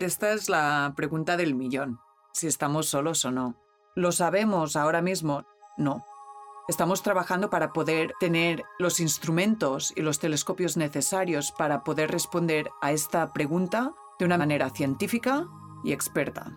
[0.00, 2.00] Esta es la pregunta del millón,
[2.32, 3.56] si estamos solos o no.
[3.94, 5.44] ¿Lo sabemos ahora mismo?
[5.76, 6.06] No.
[6.68, 12.92] Estamos trabajando para poder tener los instrumentos y los telescopios necesarios para poder responder a
[12.92, 15.46] esta pregunta de una manera científica
[15.84, 16.50] y experta.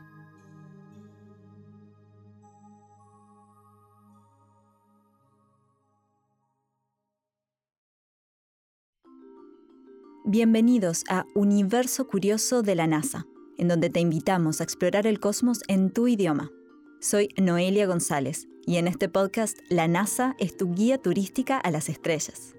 [10.25, 13.25] Bienvenidos a Universo Curioso de la NASA,
[13.57, 16.51] en donde te invitamos a explorar el cosmos en tu idioma.
[16.99, 21.89] Soy Noelia González y en este podcast la NASA es tu guía turística a las
[21.89, 22.55] estrellas.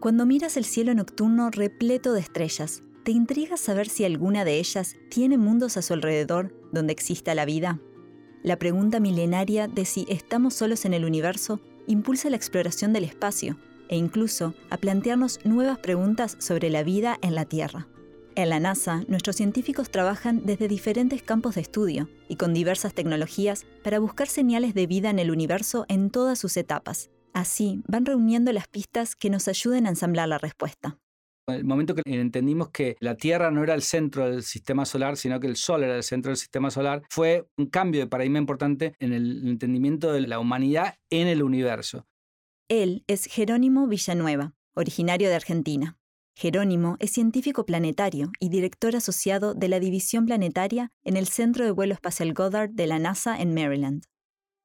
[0.00, 4.96] Cuando miras el cielo nocturno repleto de estrellas, ¿te intriga saber si alguna de ellas
[5.10, 7.80] tiene mundos a su alrededor donde exista la vida?
[8.42, 13.56] La pregunta milenaria de si estamos solos en el universo impulsa la exploración del espacio
[13.88, 17.86] e incluso a plantearnos nuevas preguntas sobre la vida en la Tierra.
[18.34, 23.66] En la NASA, nuestros científicos trabajan desde diferentes campos de estudio y con diversas tecnologías
[23.84, 27.10] para buscar señales de vida en el universo en todas sus etapas.
[27.34, 30.98] Así, van reuniendo las pistas que nos ayuden a ensamblar la respuesta.
[31.46, 35.38] El momento que entendimos que la Tierra no era el centro del sistema solar, sino
[35.38, 38.94] que el Sol era el centro del sistema solar, fue un cambio de paradigma importante
[38.98, 42.06] en el entendimiento de la humanidad en el universo.
[42.68, 45.98] Él es Jerónimo Villanueva, originario de Argentina.
[46.34, 51.70] Jerónimo es científico planetario y director asociado de la División Planetaria en el Centro de
[51.70, 54.04] Vuelo Espacial Goddard de la NASA en Maryland.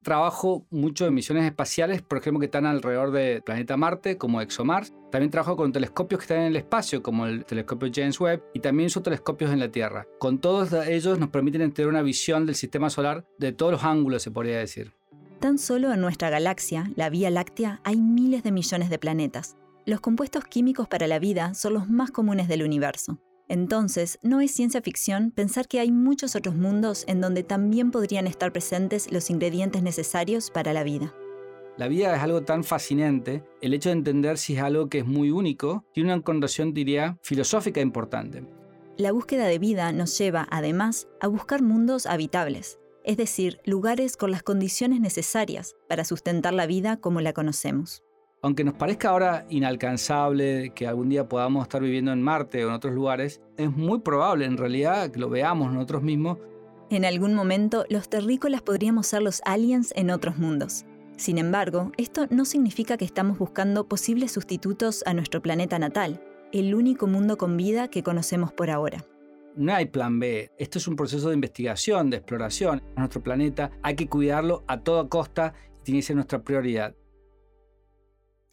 [0.04, 4.94] Trabajo mucho en misiones espaciales, por ejemplo, que están alrededor del planeta Marte, como ExoMars.
[5.12, 8.60] También trabajo con telescopios que están en el espacio, como el telescopio James Webb, y
[8.62, 10.08] también son telescopios en la Tierra.
[10.20, 14.24] Con todos ellos nos permiten tener una visión del sistema solar de todos los ángulos,
[14.24, 14.94] se podría decir.
[15.40, 19.58] Tan solo en nuestra galaxia, la Vía Láctea, hay miles de millones de planetas.
[19.88, 23.22] Los compuestos químicos para la vida son los más comunes del universo.
[23.48, 28.28] Entonces, no es ciencia ficción pensar que hay muchos otros mundos en donde también podrían
[28.28, 31.16] estar presentes los ingredientes necesarios para la vida.
[31.78, 35.06] La vida es algo tan fascinante, el hecho de entender si es algo que es
[35.06, 38.44] muy único, tiene una connotación, diría, filosófica importante.
[38.98, 44.32] La búsqueda de vida nos lleva, además, a buscar mundos habitables, es decir, lugares con
[44.32, 48.04] las condiciones necesarias para sustentar la vida como la conocemos.
[48.42, 52.76] Aunque nos parezca ahora inalcanzable que algún día podamos estar viviendo en Marte o en
[52.76, 56.38] otros lugares, es muy probable en realidad que lo veamos nosotros mismos.
[56.90, 60.86] En algún momento, los terrícolas podríamos ser los aliens en otros mundos.
[61.18, 66.22] Sin embargo, esto no significa que estamos buscando posibles sustitutos a nuestro planeta natal,
[66.54, 69.04] el único mundo con vida que conocemos por ahora
[69.58, 70.52] no hay plan B.
[70.58, 72.82] Esto es un proceso de investigación, de exploración.
[72.96, 76.96] Nuestro planeta hay que cuidarlo a toda costa y tiene que ser nuestra prioridad.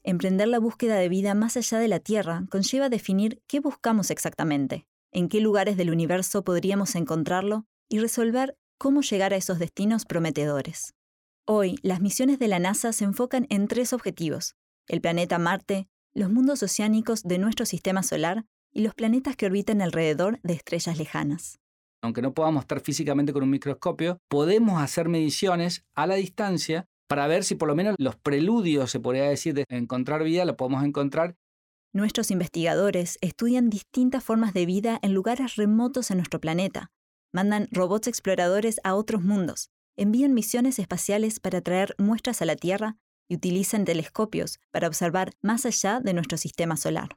[0.06, 4.86] Emprender la búsqueda de vida más allá de la Tierra conlleva definir qué buscamos exactamente,
[5.12, 10.92] en qué lugares del universo podríamos encontrarlo y resolver cómo llegar a esos destinos prometedores.
[11.46, 14.56] Hoy, las misiones de la NASA se enfocan en tres objetivos,
[14.88, 19.80] el planeta Marte, los mundos oceánicos de nuestro sistema solar y los planetas que orbitan
[19.80, 21.60] alrededor de estrellas lejanas.
[22.02, 27.28] Aunque no podamos estar físicamente con un microscopio, podemos hacer mediciones a la distancia para
[27.28, 30.82] ver si por lo menos los preludios, se podría decir, de encontrar vida, lo podemos
[30.82, 31.36] encontrar.
[31.92, 36.90] Nuestros investigadores estudian distintas formas de vida en lugares remotos en nuestro planeta.
[37.32, 42.96] Mandan robots exploradores a otros mundos, envían misiones espaciales para traer muestras a la Tierra
[43.28, 47.10] y utilizan telescopios para observar más allá de nuestro sistema solar.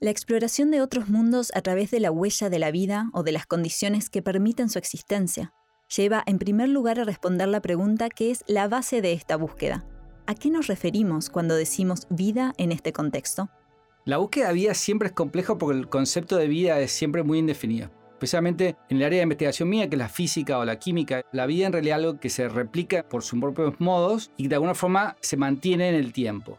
[0.00, 3.30] La exploración de otros mundos a través de la huella de la vida o de
[3.30, 5.54] las condiciones que permiten su existencia
[5.88, 9.84] lleva en primer lugar a responder la pregunta que es la base de esta búsqueda.
[10.26, 13.48] ¿A qué nos referimos cuando decimos vida en este contexto?
[14.04, 17.38] La búsqueda de vida siempre es compleja porque el concepto de vida es siempre muy
[17.38, 17.90] indefinido.
[18.12, 21.46] Especialmente en el área de investigación mía, que es la física o la química, la
[21.46, 24.74] vida en realidad es algo que se replica por sus propios modos y de alguna
[24.74, 26.58] forma se mantiene en el tiempo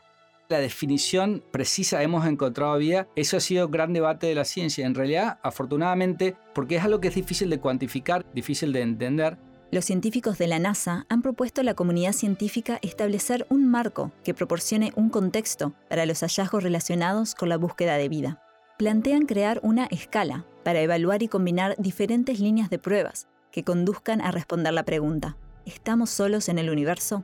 [0.50, 4.86] la definición precisa hemos encontrado vida, eso ha sido gran debate de la ciencia.
[4.86, 9.38] En realidad, afortunadamente, porque es algo que es difícil de cuantificar, difícil de entender.
[9.72, 14.34] Los científicos de la NASA han propuesto a la comunidad científica establecer un marco que
[14.34, 18.42] proporcione un contexto para los hallazgos relacionados con la búsqueda de vida.
[18.78, 24.32] Plantean crear una escala para evaluar y combinar diferentes líneas de pruebas que conduzcan a
[24.32, 27.24] responder la pregunta, ¿estamos solos en el universo?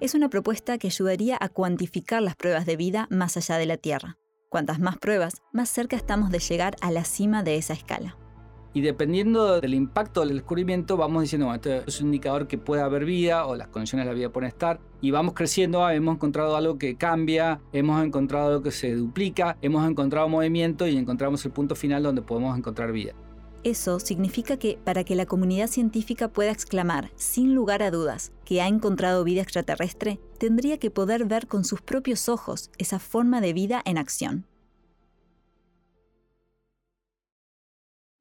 [0.00, 3.76] Es una propuesta que ayudaría a cuantificar las pruebas de vida más allá de la
[3.76, 4.18] Tierra.
[4.48, 8.16] Cuantas más pruebas, más cerca estamos de llegar a la cima de esa escala.
[8.74, 12.82] Y dependiendo del impacto del descubrimiento, vamos diciendo, bueno, esto es un indicador que puede
[12.82, 14.80] haber vida o las condiciones de la vida pueden estar.
[15.00, 19.56] y vamos creciendo, ah, hemos encontrado algo que cambia, hemos encontrado algo que se duplica,
[19.62, 23.14] hemos encontrado movimiento y encontramos el punto final donde podemos encontrar vida.
[23.66, 28.62] Eso significa que para que la comunidad científica pueda exclamar, sin lugar a dudas, que
[28.62, 33.52] ha encontrado vida extraterrestre, tendría que poder ver con sus propios ojos esa forma de
[33.52, 34.46] vida en acción.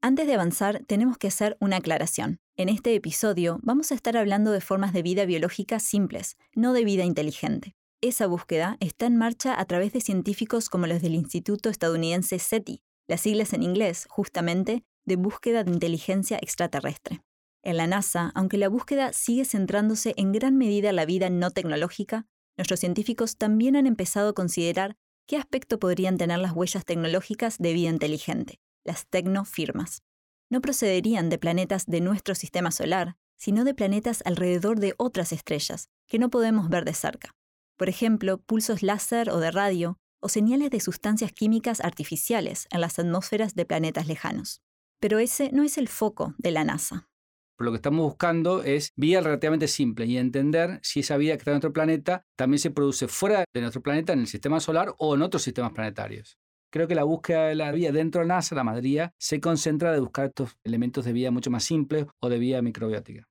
[0.01, 2.39] Antes de avanzar, tenemos que hacer una aclaración.
[2.57, 6.85] En este episodio vamos a estar hablando de formas de vida biológica simples, no de
[6.85, 7.75] vida inteligente.
[8.01, 12.81] Esa búsqueda está en marcha a través de científicos como los del Instituto estadounidense SETI,
[13.07, 17.21] las siglas en inglés, justamente, de búsqueda de inteligencia extraterrestre.
[17.63, 21.51] En la NASA, aunque la búsqueda sigue centrándose en gran medida en la vida no
[21.51, 24.97] tecnológica, nuestros científicos también han empezado a considerar
[25.27, 30.03] qué aspecto podrían tener las huellas tecnológicas de vida inteligente, las tecnofirmas.
[30.49, 35.89] No procederían de planetas de nuestro sistema solar, sino de planetas alrededor de otras estrellas,
[36.07, 37.35] que no podemos ver de cerca.
[37.77, 42.97] Por ejemplo, pulsos láser o de radio, o señales de sustancias químicas artificiales en las
[42.99, 44.61] atmósferas de planetas lejanos.
[44.99, 47.09] Pero ese no es el foco de la NASA.
[47.57, 51.51] Lo que estamos buscando es vida relativamente simple y entender si esa vida que está
[51.51, 55.15] en nuestro planeta también se produce fuera de nuestro planeta, en el sistema solar o
[55.15, 56.37] en otros sistemas planetarios.
[56.69, 59.93] Creo que la búsqueda de la vida dentro de la NASA, la mayoría, se concentra
[59.93, 63.25] de buscar estos elementos de vida mucho más simples o de vida microbiótica.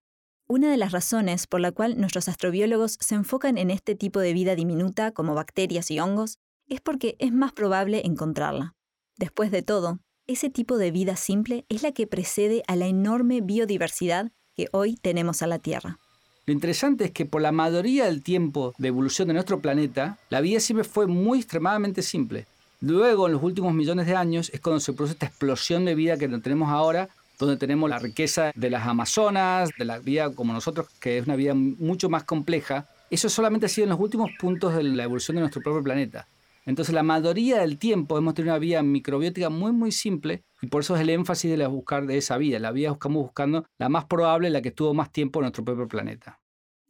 [0.47, 4.33] Una de las razones por la cual nuestros astrobiólogos se enfocan en este tipo de
[4.33, 8.75] vida diminuta como bacterias y hongos es porque es más probable encontrarla.
[9.19, 13.41] Después de todo, ese tipo de vida simple es la que precede a la enorme
[13.41, 15.99] biodiversidad que hoy tenemos a la Tierra.
[16.47, 20.41] Lo interesante es que por la mayoría del tiempo de evolución de nuestro planeta, la
[20.41, 22.47] vida siempre fue muy extremadamente simple.
[22.81, 26.19] Luego, en los últimos millones de años, es cuando se produce esta explosión de vida
[26.19, 30.89] que tenemos ahora, donde tenemos la riqueza de las Amazonas, de la vida como nosotros,
[31.01, 32.87] que es una vida mucho más compleja.
[33.11, 36.29] Eso solamente ha sido en los últimos puntos de la evolución de nuestro propio planeta.
[36.67, 40.83] Entonces la mayoría del tiempo hemos tenido una vía microbiótica muy muy simple y por
[40.83, 42.59] eso es el énfasis de la buscar de esa vida.
[42.59, 45.87] La vida buscamos buscando la más probable, la que estuvo más tiempo en nuestro propio
[45.89, 46.41] planeta.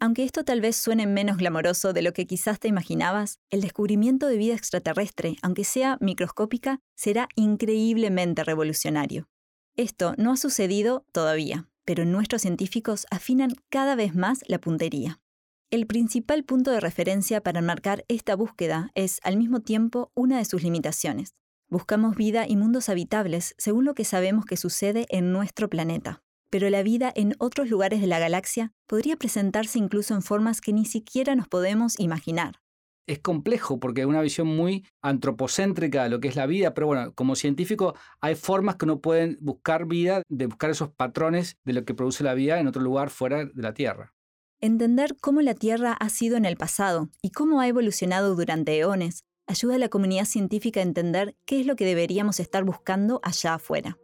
[0.01, 4.27] Aunque esto tal vez suene menos glamoroso de lo que quizás te imaginabas, el descubrimiento
[4.27, 9.29] de vida extraterrestre, aunque sea microscópica, será increíblemente revolucionario.
[9.77, 15.21] Esto no ha sucedido todavía, pero nuestros científicos afinan cada vez más la puntería.
[15.75, 20.45] El principal punto de referencia para marcar esta búsqueda es, al mismo tiempo, una de
[20.45, 21.35] sus limitaciones.
[21.69, 26.23] Buscamos vida y mundos habitables según lo que sabemos que sucede en nuestro planeta.
[26.49, 30.73] Pero la vida en otros lugares de la galaxia podría presentarse incluso en formas que
[30.73, 32.61] ni siquiera nos podemos imaginar.
[33.09, 36.87] Es complejo porque es una visión muy antropocéntrica de lo que es la vida, pero
[36.87, 41.73] bueno, como científico hay formas que uno puede buscar vida, de buscar esos patrones de
[41.73, 44.14] lo que produce la vida en otro lugar fuera de la Tierra.
[44.65, 49.27] Entender cómo la Tierra ha sido en el pasado y cómo ha evolucionado durante eones
[49.47, 53.53] ayuda a la comunidad científica a entender qué es lo que deberíamos estar buscando allá
[53.53, 53.99] afuera.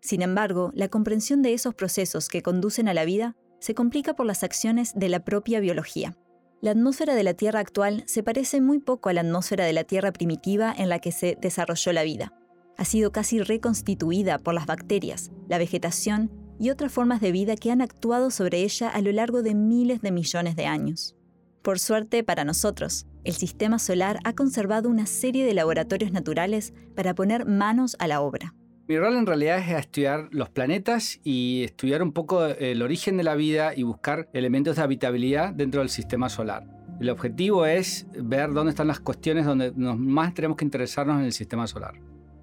[0.00, 4.24] Sin embargo, la comprensión de esos procesos que conducen a la vida se complica por
[4.24, 6.16] las acciones de la propia biología.
[6.62, 9.84] La atmósfera de la Tierra actual se parece muy poco a la atmósfera de la
[9.84, 12.32] Tierra primitiva en la que se desarrolló la vida.
[12.78, 17.72] Ha sido casi reconstituida por las bacterias, la vegetación y otras formas de vida que
[17.72, 21.16] han actuado sobre ella a lo largo de miles de millones de años.
[21.62, 27.14] Por suerte para nosotros, el sistema solar ha conservado una serie de laboratorios naturales para
[27.14, 28.54] poner manos a la obra.
[28.88, 33.24] Mi rol en realidad es estudiar los planetas y estudiar un poco el origen de
[33.24, 36.66] la vida y buscar elementos de habitabilidad dentro del sistema solar.
[37.00, 41.32] El objetivo es ver dónde están las cuestiones donde más tenemos que interesarnos en el
[41.32, 41.94] sistema solar.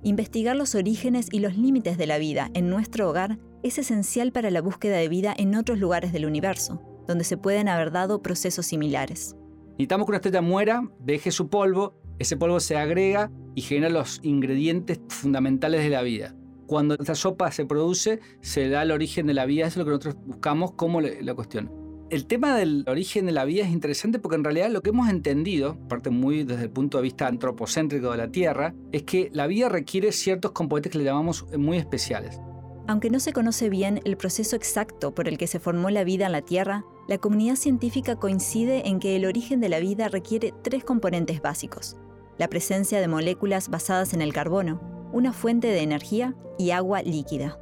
[0.04, 4.51] Investigar los orígenes y los límites de la vida en nuestro hogar es esencial para
[4.51, 8.68] la búsqueda de vida en otros lugares del universo, donde se pueden haber dado procesos
[8.68, 9.36] similares.
[9.72, 14.20] Necesitamos que una estrella muera, deje su polvo, ese polvo se agrega y genera los
[14.24, 16.36] ingredientes fundamentales de la vida.
[16.68, 19.86] Cuando esta sopa se produce, se da el origen de la vida, eso es lo
[19.86, 21.87] que nosotros buscamos como la cuestión.
[22.10, 25.10] El tema del origen de la vida es interesante porque en realidad lo que hemos
[25.10, 29.46] entendido, parte muy desde el punto de vista antropocéntrico de la Tierra, es que la
[29.46, 32.40] vida requiere ciertos componentes que le llamamos muy especiales.
[32.88, 36.28] Aunque no se conoce bien el proceso exacto por el que se formó la vida
[36.28, 40.54] en la Tierra, la comunidad científica coincide en que el origen de la vida requiere
[40.64, 41.98] tres componentes básicos.
[42.38, 44.80] La presencia de moléculas basadas en el carbono,
[45.12, 47.60] una fuente de energía y agua líquida.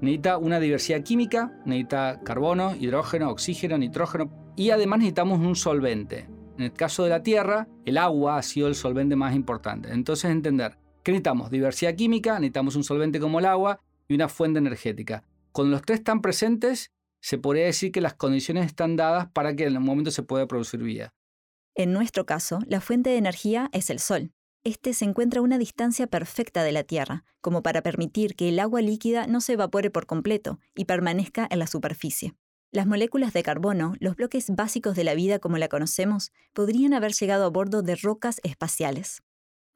[0.00, 6.26] Necesita una diversidad química, necesita carbono, hidrógeno, oxígeno, nitrógeno y además necesitamos un solvente.
[6.56, 9.90] En el caso de la Tierra, el agua ha sido el solvente más importante.
[9.92, 14.58] Entonces entender que necesitamos diversidad química, necesitamos un solvente como el agua y una fuente
[14.58, 15.24] energética.
[15.52, 19.64] Cuando los tres están presentes, se podría decir que las condiciones están dadas para que
[19.64, 21.12] en un momento se pueda producir vida.
[21.74, 24.32] En nuestro caso, la fuente de energía es el Sol.
[24.62, 28.58] Este se encuentra a una distancia perfecta de la Tierra, como para permitir que el
[28.58, 32.34] agua líquida no se evapore por completo y permanezca en la superficie.
[32.70, 37.12] Las moléculas de carbono, los bloques básicos de la vida como la conocemos, podrían haber
[37.14, 39.22] llegado a bordo de rocas espaciales.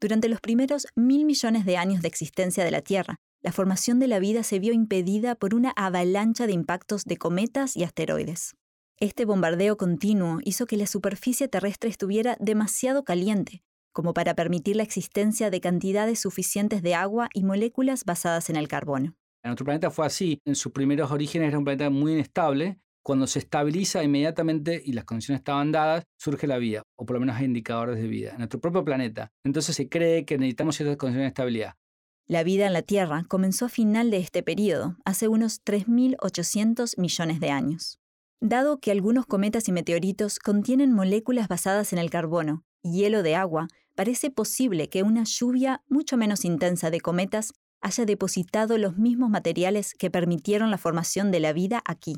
[0.01, 4.07] Durante los primeros mil millones de años de existencia de la Tierra, la formación de
[4.07, 8.55] la vida se vio impedida por una avalancha de impactos de cometas y asteroides.
[8.99, 13.63] Este bombardeo continuo hizo que la superficie terrestre estuviera demasiado caliente,
[13.95, 18.69] como para permitir la existencia de cantidades suficientes de agua y moléculas basadas en el
[18.69, 19.15] carbono.
[19.43, 20.41] Nuestro planeta fue así.
[20.45, 22.79] En sus primeros orígenes era un planeta muy inestable.
[23.03, 27.21] Cuando se estabiliza inmediatamente y las condiciones estaban dadas, surge la vida, o por lo
[27.21, 29.31] menos hay indicadores de vida, en nuestro propio planeta.
[29.45, 31.75] Entonces se cree que necesitamos ciertas condiciones de estabilidad.
[32.27, 37.39] La vida en la Tierra comenzó a final de este periodo, hace unos 3.800 millones
[37.41, 37.99] de años.
[38.41, 43.37] Dado que algunos cometas y meteoritos contienen moléculas basadas en el carbono y hielo de
[43.37, 49.31] agua, parece posible que una lluvia mucho menos intensa de cometas haya depositado los mismos
[49.31, 52.17] materiales que permitieron la formación de la vida aquí.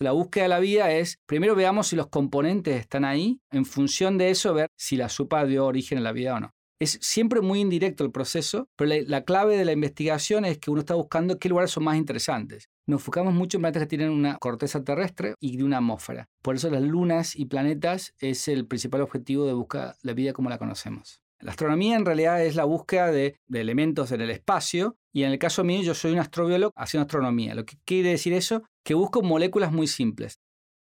[0.00, 4.18] La búsqueda de la vida es, primero veamos si los componentes están ahí, en función
[4.18, 6.50] de eso ver si la sopa dio origen a la vida o no.
[6.80, 10.80] Es siempre muy indirecto el proceso, pero la, clave de la investigación es que uno
[10.80, 12.68] está buscando qué lugares son más interesantes.
[12.86, 16.28] Nos enfocamos mucho en planetas que tienen una corteza terrestre y de una atmósfera.
[16.42, 20.50] Por eso las lunas y planetas es el principal objetivo de buscar la vida como
[20.50, 21.20] la conocemos.
[21.40, 25.32] La astronomía en realidad es la búsqueda de, de, elementos en el espacio y en
[25.32, 27.54] el caso mío yo soy un astrobiólogo haciendo astronomía.
[27.54, 30.40] Lo que quiere decir eso, que busco moléculas muy simples.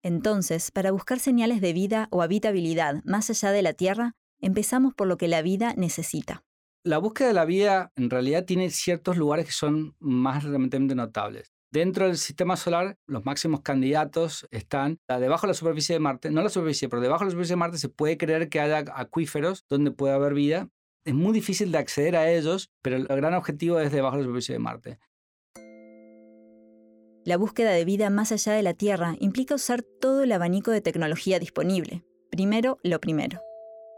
[0.03, 5.07] Entonces, para buscar señales de vida o habitabilidad más allá de la Tierra, Empezamos por
[5.07, 6.45] lo que la vida necesita.
[6.85, 11.53] La búsqueda de la vida en realidad tiene ciertos lugares que son más realmente notables.
[11.73, 16.43] Dentro del sistema solar, los máximos candidatos están debajo de la superficie de Marte, no
[16.43, 19.65] la superficie, pero debajo de la superficie de Marte se puede creer que haya acuíferos
[19.69, 20.69] donde puede haber vida.
[21.05, 24.29] Es muy difícil de acceder a ellos, pero el gran objetivo es debajo de la
[24.29, 24.99] superficie de Marte.
[27.25, 30.81] La búsqueda de vida más allá de la Tierra implica usar todo el abanico de
[30.81, 32.05] tecnología disponible.
[32.31, 33.41] Primero, lo primero.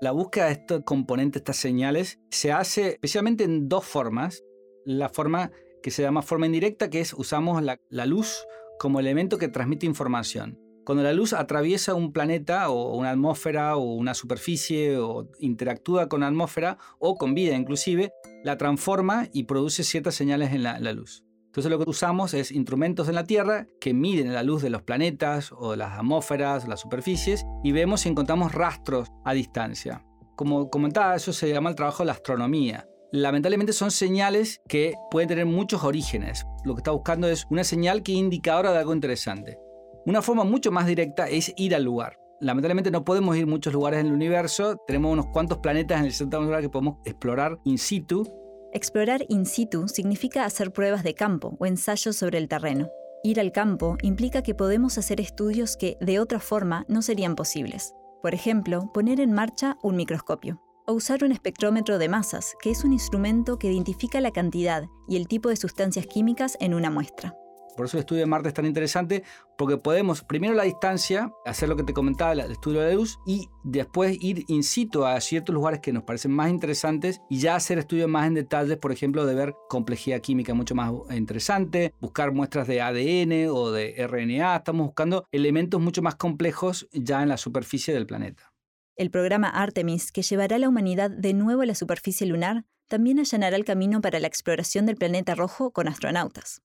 [0.00, 4.42] La búsqueda de estos componentes, estas señales, se hace especialmente en dos formas.
[4.86, 5.50] La forma
[5.82, 8.46] que se llama forma indirecta, que es usamos la, luz
[8.78, 10.58] como elemento que transmite información.
[10.84, 16.20] Cuando la luz atraviesa un planeta o una atmósfera o una superficie o interactúa con
[16.20, 21.24] la atmósfera o con vida inclusive, la transforma y produce ciertas señales en la luz.
[21.48, 24.82] Entonces lo que usamos es instrumentos en la Tierra que miden la luz de los
[24.82, 30.04] planetas o de las atmósferas, las superficies, y vemos si encontramos rastros a distancia.
[30.36, 32.86] Como comentaba, eso se llama el trabajo de la astronomía.
[33.12, 36.44] Lamentablemente son señales que pueden tener muchos orígenes.
[36.64, 39.58] Lo que está buscando es una señal que es indicadora de algo interesante.
[40.04, 42.18] Una forma mucho más directa es ir al lugar.
[42.40, 46.06] Lamentablemente no podemos ir a muchos lugares en el universo, tenemos unos cuantos planetas en
[46.06, 48.24] el sistema solar que podemos explorar in situ,
[48.70, 52.90] Explorar in situ significa hacer pruebas de campo o ensayos sobre el terreno.
[53.24, 57.94] Ir al campo implica que podemos hacer estudios que, de otra forma, no serían posibles.
[58.20, 60.60] Por ejemplo, poner en marcha un microscopio.
[60.90, 65.16] O usar un espectrómetro de masas, que es un instrumento que identifica la cantidad y
[65.16, 67.34] el tipo de sustancias químicas en una muestra.
[67.76, 69.22] Por eso el estudio de Marte es tan interesante,
[69.58, 73.50] porque podemos, primero la distancia, hacer lo que te comentaba, el estudio de luz, y
[73.64, 77.76] después ir in situ a ciertos lugares que nos parecen más interesantes y ya hacer
[77.76, 82.66] estudios más en detalle, por ejemplo, de ver complejidad química mucho más interesante, buscar muestras
[82.66, 87.92] de ADN o de RNA, estamos buscando elementos mucho más complejos ya en la superficie
[87.92, 88.54] del planeta.
[88.98, 93.20] El programa Artemis, que llevará a la humanidad de nuevo a la superficie lunar, también
[93.20, 96.62] allanará el camino para la exploración del planeta rojo con astronautas.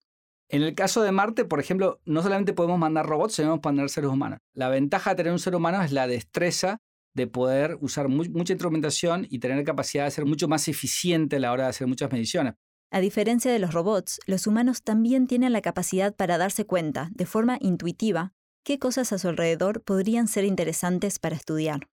[0.50, 3.90] En el caso de Marte, por ejemplo, no solamente podemos mandar robots, sino podemos mandar
[3.90, 4.40] seres humanos.
[4.54, 6.80] La ventaja de tener un ser humano es la destreza
[7.14, 11.52] de poder usar mucha instrumentación y tener capacidad de ser mucho más eficiente a la
[11.52, 12.56] hora de hacer muchas mediciones.
[12.90, 17.28] A diferencia de los robots, los humanos también tienen la capacidad para darse cuenta, de
[17.28, 21.90] forma intuitiva, qué cosas a su alrededor podrían ser interesantes para estudiar.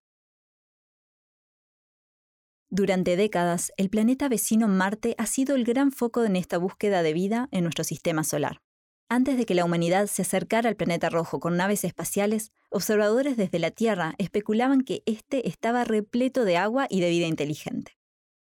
[2.73, 7.11] Durante décadas, el planeta vecino Marte ha sido el gran foco en esta búsqueda de
[7.11, 8.61] vida en nuestro sistema solar.
[9.09, 13.59] Antes de que la humanidad se acercara al planeta rojo con naves espaciales, observadores desde
[13.59, 17.97] la Tierra especulaban que éste estaba repleto de agua y de vida inteligente.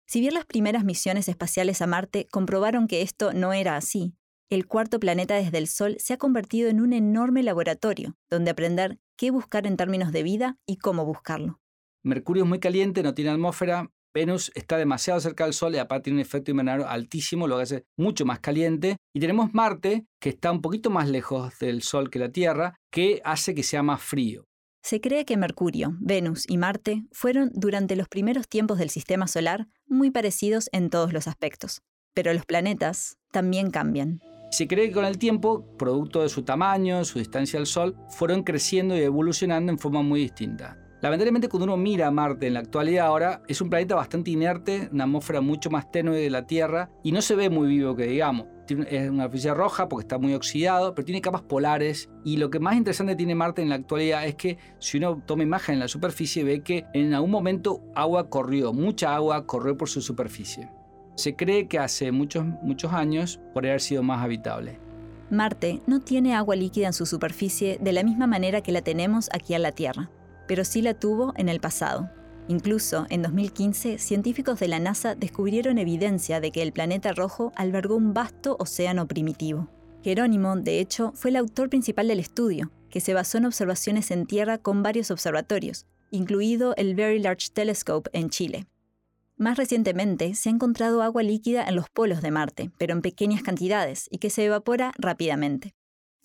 [0.09, 4.17] Si bien las primeras misiones espaciales a Marte comprobaron que esto no era así,
[4.51, 8.99] el cuarto planeta desde el Sol se ha convertido en un enorme laboratorio donde aprender
[9.17, 11.61] qué buscar en términos de vida y cómo buscarlo.
[12.03, 16.05] Mercurio es muy caliente, no tiene atmósfera, Venus está demasiado cerca del Sol y aparte
[16.05, 18.97] tiene un efecto invernadero altísimo, lo que hace mucho más caliente.
[19.15, 23.21] Y tenemos Marte, que está un poquito más lejos del Sol que la Tierra, que
[23.27, 24.47] hace que sea más frío.
[24.83, 29.69] Se cree que Mercurio, Venus y Marte fueron durante los primeros tiempos del sistema solar
[29.87, 31.83] muy parecidos en todos los aspectos.
[32.15, 34.21] Pero los planetas también cambian.
[34.51, 38.45] Se cree que con el tiempo, producto de su tamaño, su distancia al Sol, fueron
[38.45, 40.86] creciendo y evolucionando en forma muy distinta.
[41.07, 44.89] Lamentablemente cuando uno mira a Marte en la actualidad ahora, es un planeta bastante inerte,
[44.91, 48.09] una atmósfera mucho más tenue de la Tierra y no se ve muy vivo que
[48.09, 48.49] digamos.
[48.69, 52.59] Es una superficie roja porque está muy oxidado, pero tiene capas polares y lo que
[52.59, 55.87] más interesante tiene Marte en la actualidad es que si uno toma imagen en la
[55.87, 60.73] superficie ve que en algún momento agua corrió, mucha agua corrió por su superficie.
[61.15, 64.81] Se cree que hace muchos, muchos años podría haber sido más habitable.
[65.31, 69.29] Marte no tiene agua líquida en su superficie de la misma manera que la tenemos
[69.33, 70.11] aquí en la Tierra
[70.47, 72.11] pero sí la tuvo en el pasado.
[72.49, 77.97] Incluso en 2015, científicos de la NASA descubrieron evidencia de que el planeta rojo albergó
[77.97, 79.69] un vasto océano primitivo.
[80.03, 84.27] Jerónimo, de hecho, fue el autor principal del estudio, que se basó en observaciones en
[84.27, 88.67] Tierra con varios observatorios, incluido el Very Large Telescope en Chile.
[89.37, 93.43] Más recientemente, se ha encontrado agua líquida en los polos de Marte, pero en pequeñas
[93.43, 95.75] cantidades y que se evapora rápidamente.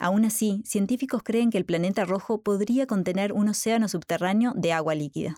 [0.01, 4.95] Aún así, científicos creen que el planeta rojo podría contener un océano subterráneo de agua
[4.95, 5.35] líquida.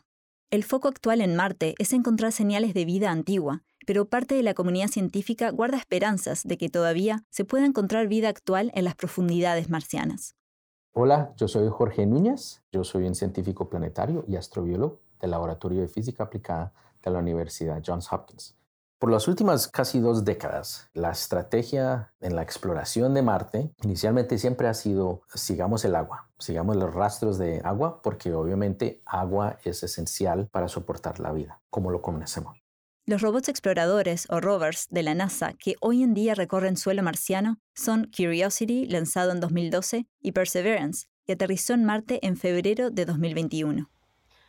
[0.51, 4.53] El foco actual en Marte es encontrar señales de vida antigua, pero parte de la
[4.53, 9.69] comunidad científica guarda esperanzas de que todavía se pueda encontrar vida actual en las profundidades
[9.69, 10.37] marcianas.
[10.93, 15.89] Hola, yo soy Jorge Núñez, yo soy un científico planetario y astrobiólogo del Laboratorio de
[15.89, 16.71] Física Aplicada
[17.03, 18.55] de la Universidad Johns Hopkins.
[18.99, 24.67] Por las últimas casi dos décadas, la estrategia en la exploración de Marte inicialmente siempre
[24.67, 30.47] ha sido sigamos el agua, sigamos los rastros de agua, porque obviamente agua es esencial
[30.51, 32.63] para soportar la vida, como lo conocemos.
[33.05, 37.57] Los robots exploradores o rovers de la NASA que hoy en día recorren suelo marciano
[37.75, 43.89] son Curiosity, lanzado en 2012, y Perseverance, que aterrizó en Marte en febrero de 2021.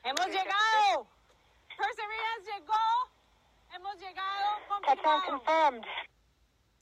[0.05, 1.09] ¡Hemos llegado!
[1.67, 2.75] ¡Perseverance llegó!
[3.75, 4.25] ¡Hemos llegado!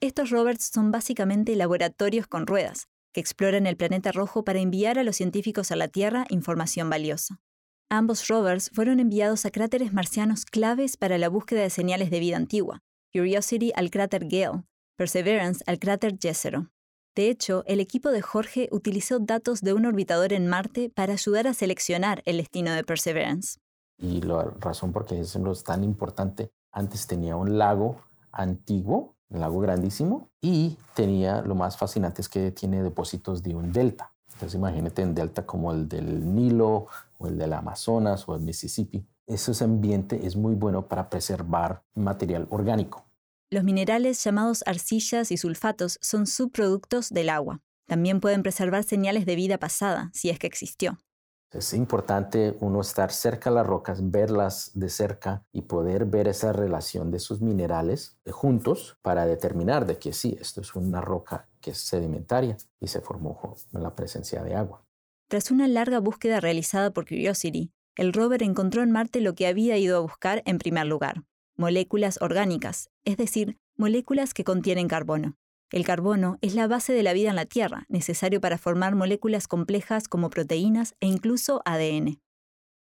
[0.01, 5.05] Estos rovers son básicamente laboratorios con ruedas, que exploran el planeta rojo para enviar a
[5.05, 7.41] los científicos a la Tierra información valiosa.
[7.89, 12.37] Ambos rovers fueron enviados a cráteres marcianos claves para la búsqueda de señales de vida
[12.37, 14.65] antigua, Curiosity al cráter Gale,
[14.97, 16.71] Perseverance al cráter Jezero.
[17.15, 21.47] De hecho, el equipo de Jorge utilizó datos de un orbitador en Marte para ayudar
[21.47, 23.59] a seleccionar el destino de Perseverance.
[23.99, 28.01] Y la razón por qué es tan importante antes tenía un lago
[28.33, 33.73] antiguo, un lago grandísimo, y tenía lo más fascinante es que tiene depósitos de un
[33.73, 34.13] delta.
[34.33, 36.87] Entonces imagínate un delta como el del Nilo
[37.19, 39.07] o el del Amazonas o el Mississippi.
[39.27, 43.05] Ese ambiente es muy bueno para preservar material orgánico.
[43.51, 47.61] Los minerales llamados arcillas y sulfatos son subproductos del agua.
[47.87, 50.99] También pueden preservar señales de vida pasada, si es que existió.
[51.53, 56.51] Es importante uno estar cerca de las rocas, verlas de cerca y poder ver esa
[56.53, 61.73] relación de sus minerales juntos para determinar de que sí, esto es una roca que
[61.73, 64.87] es sedimentaria y se formó en la presencia de agua.
[65.29, 69.77] Tras una larga búsqueda realizada por Curiosity, el rover encontró en Marte lo que había
[69.77, 71.25] ido a buscar en primer lugar,
[71.57, 75.37] moléculas orgánicas, es decir, moléculas que contienen carbono.
[75.73, 79.49] El carbono es la base de la vida en la Tierra, necesario para formar moléculas
[79.49, 82.21] complejas como proteínas e incluso ADN.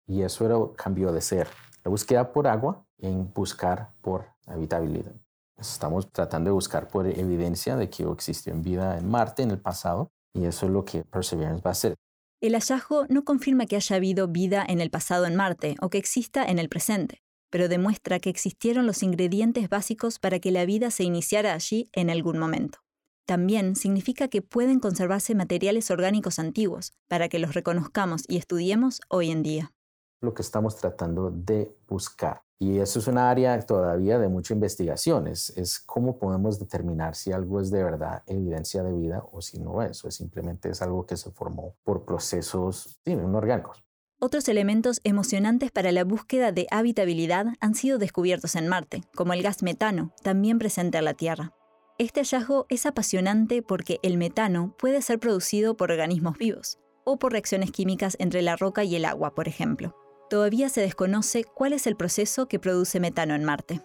[0.08, 1.50] Y eso era cambio de ser.
[1.84, 5.12] La búsqueda por agua en buscar por habitabilidad.
[5.58, 10.10] Estamos tratando de buscar por evidencia de que existió vida en Marte en el pasado
[10.34, 11.96] y eso es lo que Perseverance va a hacer.
[12.40, 15.98] El hallazgo no confirma que haya habido vida en el pasado en Marte o que
[15.98, 20.92] exista en el presente, pero demuestra que existieron los ingredientes básicos para que la vida
[20.92, 22.80] se iniciara allí en algún momento.
[23.28, 29.32] También significa que pueden conservarse materiales orgánicos antiguos para que los reconozcamos y estudiemos hoy
[29.32, 29.74] en día.
[30.22, 32.42] Lo que estamos tratando de buscar.
[32.60, 35.28] Y eso es un área todavía de mucha investigación.
[35.28, 39.82] Es, cómo podemos determinar si algo es de verdad evidencia de vida o si no
[39.84, 40.04] es.
[40.06, 43.84] O simplemente es algo que se formó por procesos sí, orgánicos.
[44.20, 49.44] Otros elementos emocionantes para la búsqueda de habitabilidad han sido descubiertos en Marte, como el
[49.44, 51.52] gas metano, también presente en la Tierra.
[52.00, 57.32] Este hallazgo es apasionante porque el metano puede ser producido por organismos vivos, o por
[57.32, 59.96] reacciones químicas entre la roca y el agua, por ejemplo.
[60.32, 63.84] Todavía se desconoce cuál es el proceso que produce metano en Marte.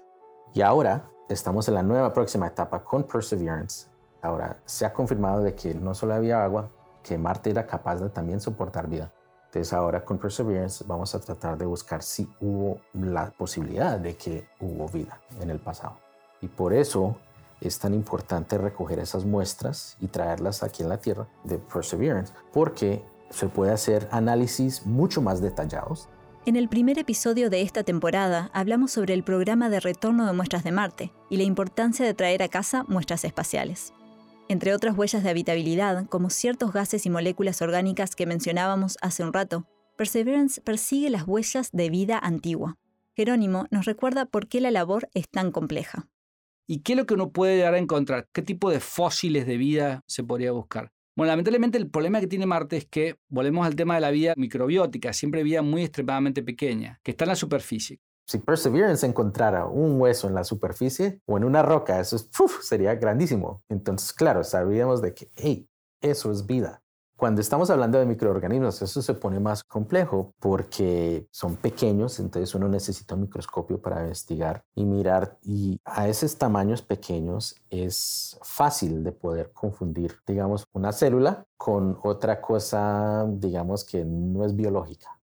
[0.55, 3.91] Y ahora estamos en la nueva próxima etapa con Perseverance.
[4.23, 6.71] Ahora se ha confirmado de que no solo había agua,
[7.03, 9.13] que Marte era capaz de también soportar vida
[9.53, 14.49] Entonces ahora con Perseverance vamos a tratar de buscar si hubo la posibilidad de que
[14.61, 15.99] hubo vida en el pasado.
[16.41, 17.19] Y por eso
[17.61, 23.05] es tan importante recoger esas muestras y traerlas aquí en la Tierra de Perseverance, porque
[23.29, 26.09] se puede hacer análisis mucho más detallados.
[26.47, 30.65] En el primer episodio de esta temporada hablamos sobre el programa de retorno de muestras
[30.65, 33.93] de Marte y la importancia de traer a casa muestras espaciales.
[34.53, 39.33] Entre otras huellas de habitabilidad, como ciertos gases y moléculas orgánicas que mencionábamos hace un
[39.33, 42.77] rato, Perseverance persigue las huellas de vida antigua.
[43.17, 46.07] Jerónimo nos recuerda por qué la labor es tan compleja.
[46.67, 48.29] ¿Y qué es lo que uno puede llegar a encontrar?
[48.31, 50.93] ¿Qué tipo de fósiles de vida se podría buscar?
[51.17, 54.35] Bueno, lamentablemente el problema que tiene Marte es que, volvemos al tema de la vida
[54.37, 58.01] microbiótica, siempre vida muy extremadamente pequeña, que está en la superficie.
[58.27, 62.19] Si Perseverance encontrara un hueso en la superficie o en una roca, eso
[62.63, 63.63] sería grandísimo.
[63.69, 65.69] Entonces, claro, sabríamos de que, hey,
[66.01, 66.83] eso es vida.
[67.23, 72.67] Cuando estamos hablando de microorganismos, eso se pone más complejo porque son pequeños, entonces uno
[72.67, 75.39] necesita un microscopio para investigar y mirar.
[75.41, 82.41] Y a esos tamaños pequeños es fácil de poder confundir, digamos, una célula con otra
[82.41, 85.22] cosa, digamos, que no es biológica.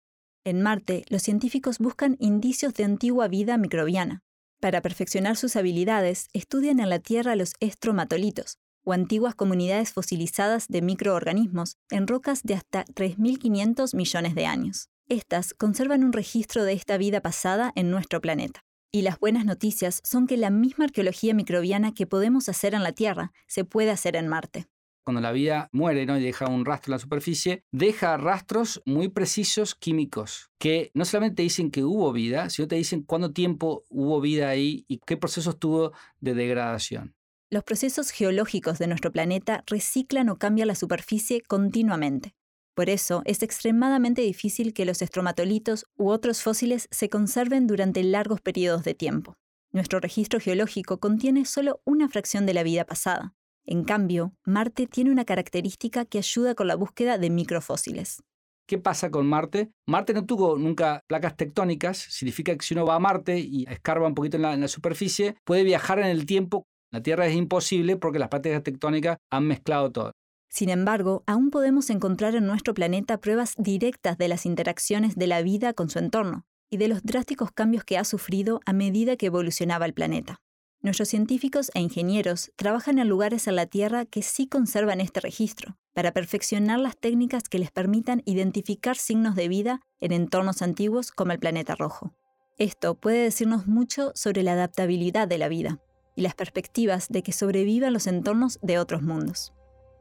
[0.47, 4.23] En Marte, los científicos buscan indicios de antigua vida microbiana.
[4.61, 10.83] Para perfeccionar sus habilidades, estudian en la Tierra los estromatolitos, o antiguas comunidades fosilizadas de
[10.83, 14.89] microorganismos en rocas de hasta 3.500 millones de años.
[15.09, 18.61] Estas conservan un registro de esta vida pasada en nuestro planeta.
[18.93, 22.93] Y las buenas noticias son que la misma arqueología microbiana que podemos hacer en la
[22.93, 24.69] Tierra se puede hacer en Marte
[25.07, 26.19] cuando la vida muere ¿no?
[26.19, 31.37] y deja un rastro en la superficie, deja rastros muy precisos químicos que no solamente
[31.37, 35.17] te dicen que hubo vida, sino te dicen cuánto tiempo hubo vida ahí y qué
[35.17, 37.15] procesos tuvo de degradación.
[37.51, 42.35] Los procesos geológicos de nuestro planeta reciclan o cambian la superficie continuamente.
[42.75, 48.41] Por eso es extremadamente difícil que los estromatolitos u otros fósiles se conserven durante largos
[48.41, 49.37] periodos de tiempo.
[49.71, 53.36] Nuestro registro geológico contiene solo una fracción de la vida pasada,
[53.67, 58.23] en cambio, Marte tiene una característica que ayuda con la búsqueda de microfósiles.
[58.67, 59.71] ¿Qué pasa con Marte?
[59.87, 64.07] Marte no tuvo nunca placas tectónicas, significa que si uno va a Marte y escarba
[64.09, 66.67] un poquito en la, superficie, puede viajar en el tiempo.
[66.93, 70.13] La Tierra es imposible porque las placas tectónicas han mezclado todo.
[70.49, 75.43] Sin embargo, aún podemos encontrar en nuestro planeta pruebas directas de las interacciones de la
[75.43, 79.27] vida con su entorno y de los drásticos cambios que ha sufrido a medida que
[79.27, 80.41] evolucionaba el planeta.
[80.83, 85.77] Nuestros científicos e ingenieros trabajan en lugares en la Tierra que sí conservan este registro,
[85.95, 91.33] para perfeccionar las técnicas que les permitan identificar signos de vida en entornos antiguos como
[91.33, 92.15] el planeta rojo.
[92.59, 95.81] Esto puede decirnos mucho sobre la adaptabilidad de la vida
[96.15, 99.53] y las perspectivas de que sobrevivan los entornos de otros mundos.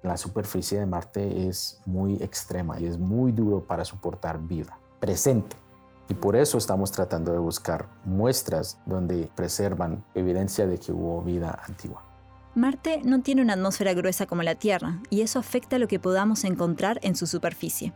[0.03, 5.55] La superficie de Marte es muy extrema y es muy duro para soportar vida presente.
[6.07, 11.59] Y por eso estamos tratando de buscar muestras donde preservan evidencia de que hubo vida
[11.67, 12.03] antigua.
[12.53, 16.45] Marte no tiene una atmósfera gruesa como la Tierra, y eso afecta lo que podamos
[16.45, 17.91] encontrar en su superficie.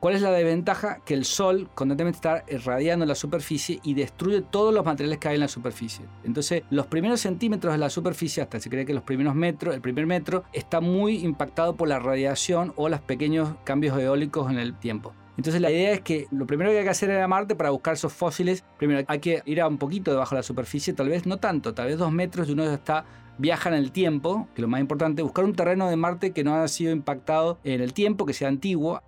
[0.00, 0.98] ¿Cuál es la desventaja?
[1.04, 5.36] Que el Sol constantemente está irradiando la superficie y destruye todos los materiales que hay
[5.36, 6.04] en la superficie.
[6.24, 9.80] Entonces, los primeros centímetros de la superficie, hasta se cree que los primeros metros, el
[9.80, 14.74] primer metro, está muy impactado por la radiación o los pequeños cambios eólicos en el
[14.74, 15.14] tiempo.
[15.36, 17.94] Entonces la idea es que lo primero que hay que hacer en Marte para buscar
[17.94, 21.26] esos fósiles, primero hay que ir a un poquito debajo de la superficie, tal vez
[21.26, 23.04] no tanto, tal vez dos metros y uno está
[23.38, 26.54] viaja en el tiempo, que lo más importante, buscar un terreno de Marte que no
[26.54, 29.02] haya sido impactado en el tiempo, que sea antiguo.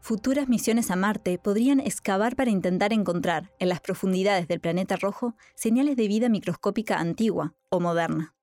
[0.00, 5.34] Futuras misiones a Marte podrían excavar para intentar encontrar, en las profundidades del planeta rojo,
[5.54, 8.34] señales de vida microscópica antigua o moderna.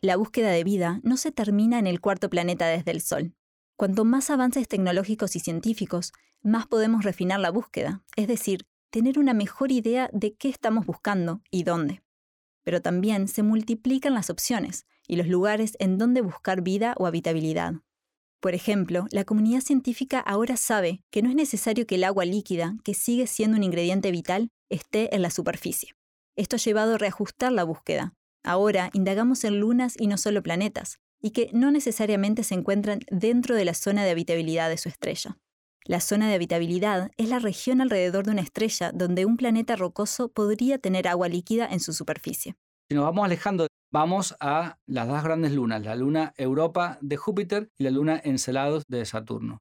[0.00, 3.34] La búsqueda de vida no se termina en el cuarto planeta desde el Sol.
[3.76, 6.12] Cuanto más avances tecnológicos y científicos,
[6.42, 11.42] más podemos refinar la búsqueda, es decir, tener una mejor idea de qué estamos buscando
[11.50, 12.02] y dónde.
[12.64, 17.74] Pero también se multiplican las opciones y los lugares en donde buscar vida o habitabilidad.
[18.40, 22.76] Por ejemplo, la comunidad científica ahora sabe que no es necesario que el agua líquida,
[22.82, 25.90] que sigue siendo un ingrediente vital, esté en la superficie.
[26.34, 28.14] Esto ha llevado a reajustar la búsqueda.
[28.42, 33.54] Ahora indagamos en lunas y no solo planetas, y que no necesariamente se encuentran dentro
[33.54, 35.38] de la zona de habitabilidad de su estrella.
[35.84, 40.28] La zona de habitabilidad es la región alrededor de una estrella donde un planeta rocoso
[40.28, 42.56] podría tener agua líquida en su superficie.
[42.88, 47.70] Si nos vamos alejando, vamos a las dos grandes lunas, la luna Europa de Júpiter
[47.78, 49.58] y la luna Encelados de Saturno.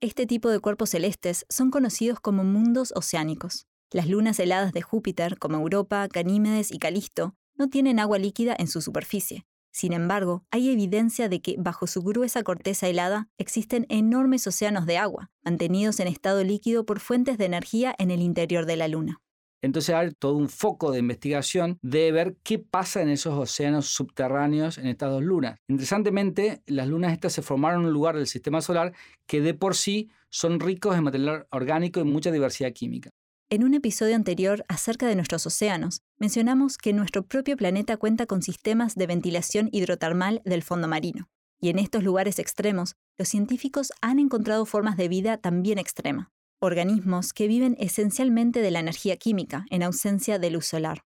[0.00, 3.66] Este tipo de cuerpos celestes son conocidos como mundos oceánicos.
[3.90, 8.68] Las lunas heladas de Júpiter, como Europa, Ganímedes y Calisto, no tienen agua líquida en
[8.68, 9.44] su superficie,
[9.78, 14.98] Sin embargo, hay evidencia de que bajo su gruesa corteza helada existen enormes océanos de
[14.98, 19.20] agua, mantenidos en estado líquido por fuentes de energía en el interior de la Luna.
[19.62, 24.78] Entonces hay todo un foco de investigación de ver qué pasa en esos océanos subterráneos
[24.78, 25.60] en estas dos lunas.
[25.68, 28.94] Interesantemente, las lunas estas se formaron en un lugar del sistema solar
[29.28, 33.10] que de por sí son ricos en material orgánico y mucha diversidad química.
[33.50, 38.42] En un episodio anterior acerca de nuestros océanos, mencionamos que nuestro propio planeta cuenta con
[38.42, 41.30] sistemas de ventilación hidrotermal del fondo marino.
[41.58, 46.30] Y en estos lugares extremos, los científicos han encontrado formas de vida también extrema,
[46.60, 51.04] organismos que viven esencialmente de la energía química en ausencia de luz solar.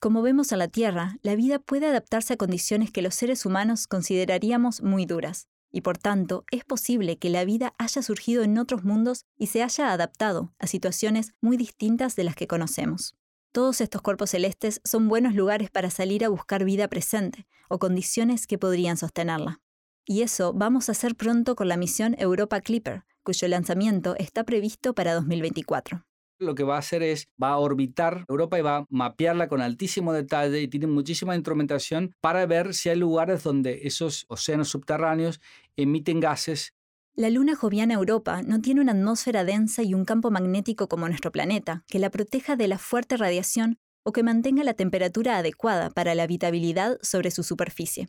[0.00, 3.86] Como vemos en la Tierra, la vida puede adaptarse a condiciones que los seres humanos
[3.86, 8.84] consideraríamos muy duras, y por tanto es posible que la vida haya surgido en otros
[8.84, 13.16] mundos y se haya adaptado a situaciones muy distintas de las que conocemos.
[13.50, 18.46] Todos estos cuerpos celestes son buenos lugares para salir a buscar vida presente o condiciones
[18.46, 19.60] que podrían sostenerla.
[20.04, 24.94] Y eso vamos a hacer pronto con la misión Europa Clipper, cuyo lanzamiento está previsto
[24.94, 26.06] para 2024
[26.38, 29.60] lo que va a hacer es, va a orbitar Europa y va a mapearla con
[29.60, 35.40] altísimo detalle y tiene muchísima instrumentación para ver si hay lugares donde esos océanos subterráneos
[35.76, 36.72] emiten gases.
[37.16, 41.30] La luna joviana Europa no tiene una atmósfera densa y un campo magnético como nuestro
[41.30, 46.14] planeta, que la proteja de la fuerte radiación o que mantenga la temperatura adecuada para
[46.14, 48.08] la habitabilidad sobre su superficie.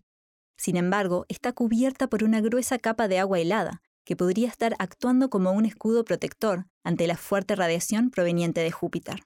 [0.58, 5.30] Sin embargo, está cubierta por una gruesa capa de agua helada, que podría estar actuando
[5.30, 9.22] como un escudo protector ante la fuerte radiación proveniente de Júpiter.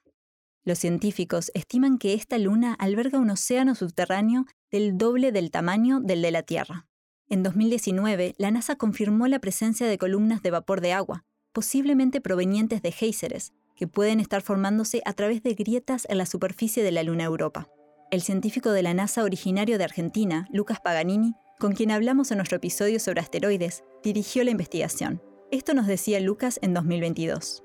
[0.64, 6.22] Los científicos estiman que esta luna alberga un océano subterráneo del doble del tamaño del
[6.22, 6.89] de la Tierra.
[7.32, 12.82] En 2019, la NASA confirmó la presencia de columnas de vapor de agua, posiblemente provenientes
[12.82, 17.04] de géiseres, que pueden estar formándose a través de grietas en la superficie de la
[17.04, 17.68] Luna Europa.
[18.10, 22.58] El científico de la NASA originario de Argentina, Lucas Paganini, con quien hablamos en nuestro
[22.58, 25.22] episodio sobre asteroides, dirigió la investigación.
[25.52, 27.64] Esto nos decía Lucas en 2022.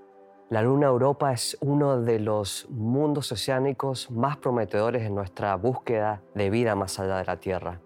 [0.50, 6.50] La Luna Europa es uno de los mundos oceánicos más prometedores en nuestra búsqueda de
[6.50, 7.80] vida más allá de la Tierra.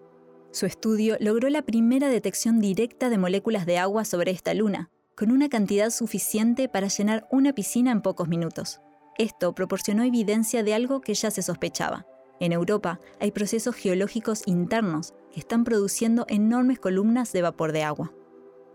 [0.51, 5.29] Su estudio logró la primera detección directa de moléculas de agua sobre esta luna, con
[5.31, 8.81] una cantidad suficiente para llenar una piscina en pocos minutos.
[9.19, 12.07] Esto proporcionó evidencia de algo que ya se sospechaba.
[12.39, 18.11] En Europa hay procesos geológicos internos que están produciendo enormes columnas de vapor de agua.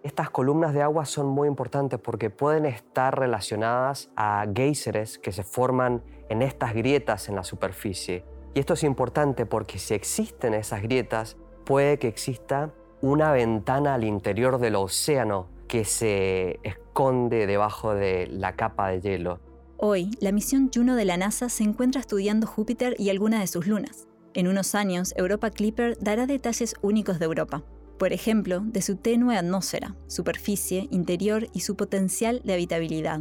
[0.05, 5.43] Estas columnas de agua son muy importantes porque pueden estar relacionadas a géiseres que se
[5.43, 8.25] forman en estas grietas en la superficie.
[8.55, 14.05] Y esto es importante porque si existen esas grietas, puede que exista una ventana al
[14.05, 19.41] interior del océano que se esconde debajo de la capa de hielo.
[19.77, 23.67] Hoy, la misión Juno de la NASA se encuentra estudiando Júpiter y algunas de sus
[23.67, 24.07] lunas.
[24.33, 27.63] En unos años, Europa Clipper dará detalles únicos de Europa.
[27.99, 33.21] Por ejemplo, de su tenue atmósfera, superficie, interior y su potencial de habitabilidad.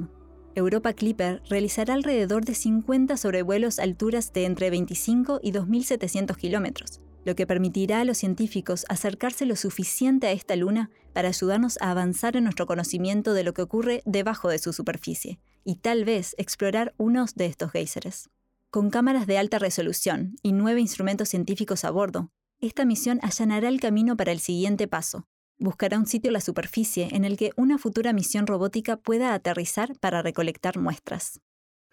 [0.55, 7.01] Europa Clipper realizará alrededor de 50 sobrevuelos a alturas de entre 25 y 2.700 kilómetros,
[7.25, 11.91] lo que permitirá a los científicos acercarse lo suficiente a esta luna para ayudarnos a
[11.91, 16.35] avanzar en nuestro conocimiento de lo que ocurre debajo de su superficie, y tal vez
[16.37, 18.29] explorar unos de estos géiseres.
[18.69, 23.79] Con cámaras de alta resolución y nueve instrumentos científicos a bordo, esta misión allanará el
[23.79, 25.27] camino para el siguiente paso.
[25.59, 29.97] Buscará un sitio en la superficie en el que una futura misión robótica pueda aterrizar
[29.99, 31.39] para recolectar muestras.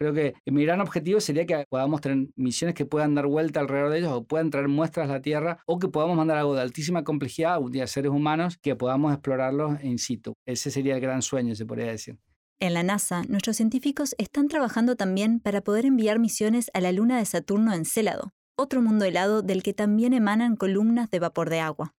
[0.01, 3.91] Creo que mi gran objetivo sería que podamos tener misiones que puedan dar vuelta alrededor
[3.91, 6.61] de ellos o puedan traer muestras a la Tierra o que podamos mandar algo de
[6.61, 10.33] altísima complejidad a seres humanos que podamos explorarlos in situ.
[10.47, 12.17] Ese sería el gran sueño, se podría decir.
[12.59, 17.19] En la NASA, nuestros científicos están trabajando también para poder enviar misiones a la luna
[17.19, 21.59] de Saturno en Célado, otro mundo helado del que también emanan columnas de vapor de
[21.59, 21.93] agua.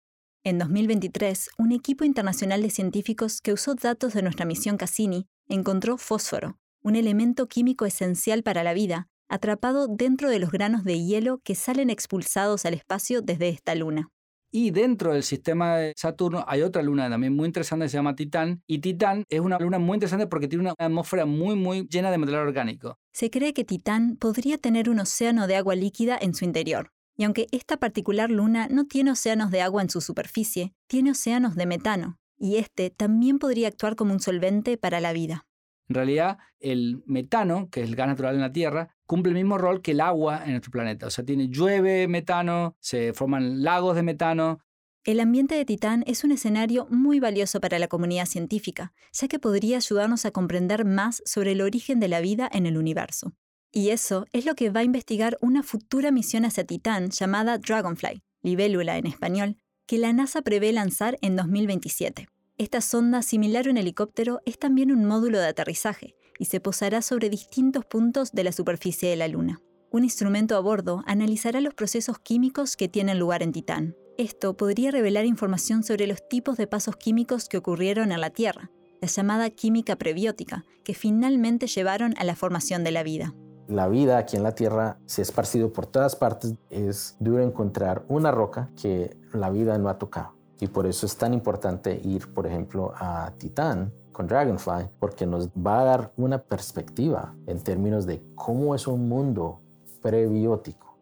[0.43, 5.99] En 2023, un equipo internacional de científicos que usó datos de nuestra misión Cassini encontró
[5.99, 11.39] fósforo, un elemento químico esencial para la vida, atrapado dentro de los granos de hielo
[11.43, 14.09] que salen expulsados al espacio desde esta luna.
[14.53, 18.15] Y dentro del sistema de Saturno hay otra luna también muy interesante que se llama
[18.17, 18.61] Titán.
[18.67, 22.17] Y Titán es una luna muy interesante porque tiene una atmósfera muy, muy llena de
[22.17, 22.97] material orgánico.
[23.13, 26.89] Se cree que Titán podría tener un océano de agua líquida en su interior.
[27.15, 31.55] Y aunque esta particular luna no tiene océanos de agua en su superficie, tiene océanos
[31.55, 32.17] de metano.
[32.37, 35.45] Y este también podría actuar como un solvente para la vida.
[35.91, 39.57] En realidad, el metano, que es el gas natural en la Tierra, cumple el mismo
[39.57, 41.07] rol que el agua en nuestro planeta.
[41.07, 44.59] O sea, tiene llueve metano, se forman lagos de metano.
[45.03, 49.37] El ambiente de Titán es un escenario muy valioso para la comunidad científica, ya que
[49.37, 53.33] podría ayudarnos a comprender más sobre el origen de la vida en el universo.
[53.73, 58.23] Y eso es lo que va a investigar una futura misión hacia Titán llamada Dragonfly,
[58.43, 62.29] Libélula en español, que la NASA prevé lanzar en 2027.
[62.61, 67.01] Esta sonda, similar a un helicóptero, es también un módulo de aterrizaje y se posará
[67.01, 69.63] sobre distintos puntos de la superficie de la Luna.
[69.89, 73.95] Un instrumento a bordo analizará los procesos químicos que tienen lugar en Titán.
[74.19, 78.69] Esto podría revelar información sobre los tipos de pasos químicos que ocurrieron en la Tierra,
[79.01, 83.33] la llamada química prebiótica, que finalmente llevaron a la formación de la vida.
[83.69, 86.53] La vida aquí en la Tierra se ha esparcido por todas partes.
[86.69, 90.39] Es duro encontrar una roca que la vida no ha tocado.
[90.61, 95.49] Y por eso es tan importante ir, por ejemplo, a Titán con Dragonfly, porque nos
[95.49, 99.59] va a dar una perspectiva en términos de cómo es un mundo
[100.03, 100.97] prebiótico.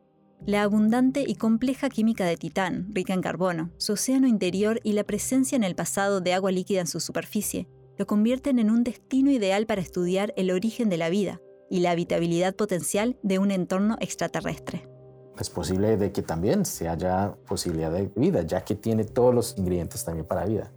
[0.45, 5.03] La abundante y compleja química de Titán, rica en carbono, su océano interior y la
[5.03, 7.67] presencia en el pasado de agua líquida en su superficie,
[7.97, 11.91] lo convierten en un destino ideal para estudiar el origen de la vida y la
[11.91, 14.87] habitabilidad potencial de un entorno extraterrestre.
[15.39, 19.57] Es posible de que también se haya posibilidad de vida, ya que tiene todos los
[19.57, 20.71] ingredientes también para vida.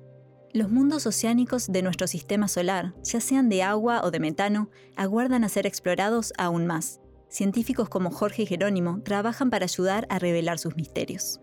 [0.52, 5.44] Los mundos oceánicos de nuestro sistema solar, ya sean de agua o de metano, aguardan
[5.44, 7.00] a ser explorados aún más.
[7.28, 11.41] Científicos como Jorge Jerónimo trabajan para ayudar a revelar sus misterios.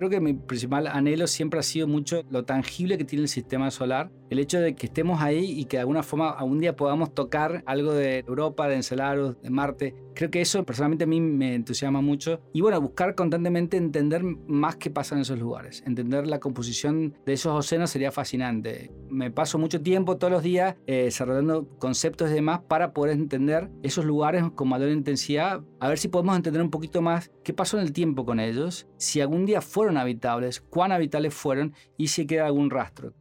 [0.00, 3.70] Creo que mi principal anhelo siempre ha sido mucho lo tangible que tiene el sistema
[3.70, 7.12] solar el hecho de que estemos ahí y que de alguna forma algún día podamos
[7.14, 11.54] tocar algo de Europa, de Enceladus, de Marte, creo que eso personalmente a mí me
[11.54, 12.40] entusiasma mucho.
[12.52, 15.82] Y bueno, buscar constantemente entender más qué pasa en esos lugares.
[15.84, 18.92] Entender la composición de esos océanos sería fascinante.
[19.08, 23.68] Me paso mucho tiempo todos los días eh, desarrollando conceptos y demás para poder entender
[23.82, 27.78] esos lugares con mayor intensidad, a ver si podemos entender un poquito más qué pasó
[27.78, 32.26] en el tiempo con ellos, si algún día fueron habitables, cuán habitables fueron y si
[32.26, 33.14] queda algún rastro.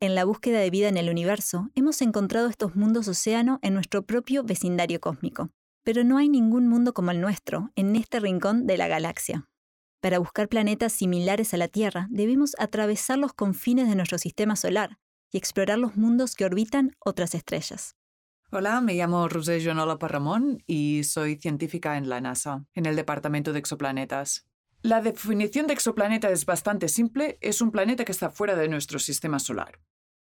[0.00, 4.02] En la búsqueda de vida en el universo, hemos encontrado estos mundos océano en nuestro
[4.02, 5.50] propio vecindario cósmico.
[5.82, 9.46] Pero no hay ningún mundo como el nuestro en este rincón de la galaxia.
[10.02, 14.98] Para buscar planetas similares a la Tierra, debemos atravesar los confines de nuestro sistema solar
[15.32, 17.96] y explorar los mundos que orbitan otras estrellas.
[18.56, 23.52] Hola, me llamo Rosé Jonola Parramón y soy científica en la NASA, en el Departamento
[23.52, 24.46] de Exoplanetas.
[24.80, 29.00] La definición de exoplaneta es bastante simple, es un planeta que está fuera de nuestro
[29.00, 29.80] sistema solar.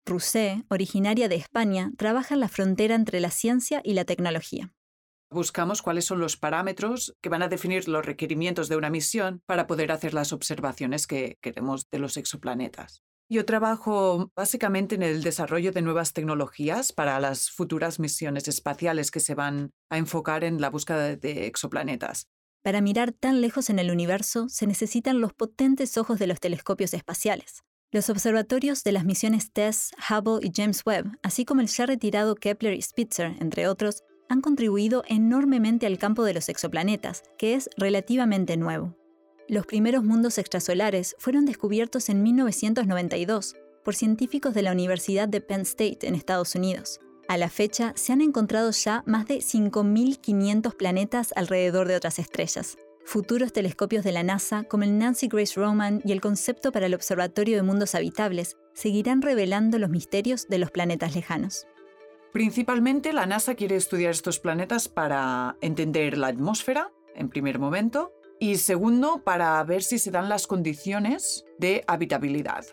[0.04, 4.74] Rousset, originaria de España, trabaja en la frontera entre la ciencia y la tecnología.
[5.30, 9.68] Buscamos cuáles son los parámetros que van a definir los requerimientos de una misión para
[9.68, 13.04] poder hacer las observaciones que queremos de los exoplanetas.
[13.30, 19.20] Yo trabajo básicamente en el desarrollo de nuevas tecnologías para las futuras misiones espaciales que
[19.20, 22.26] se van a enfocar en la búsqueda de exoplanetas.
[22.62, 26.94] Para mirar tan lejos en el universo se necesitan los potentes ojos de los telescopios
[26.94, 27.64] espaciales.
[27.90, 32.34] Los observatorios de las misiones TESS, Hubble y James Webb, así como el ya retirado
[32.34, 37.68] Kepler y Spitzer, entre otros, han contribuido enormemente al campo de los exoplanetas, que es
[37.76, 38.96] relativamente nuevo.
[39.48, 45.62] Los primeros mundos extrasolares fueron descubiertos en 1992 por científicos de la Universidad de Penn
[45.62, 47.00] State en Estados Unidos.
[47.28, 52.76] A la fecha se han encontrado ya más de 5.500 planetas alrededor de otras estrellas,
[53.06, 56.94] futuros telescopios de la NASA, como el Nancy Grace Roman y el concepto para el
[56.94, 61.66] Observatorio de Mundos Habitables, seguirán revelando los misterios de los planetas lejanos.
[62.34, 68.56] Principalmente la NASA quiere estudiar estos planetas para entender la atmósfera, en primer momento, y
[68.56, 72.64] segundo, para ver si se dan las condiciones de habitabilidad.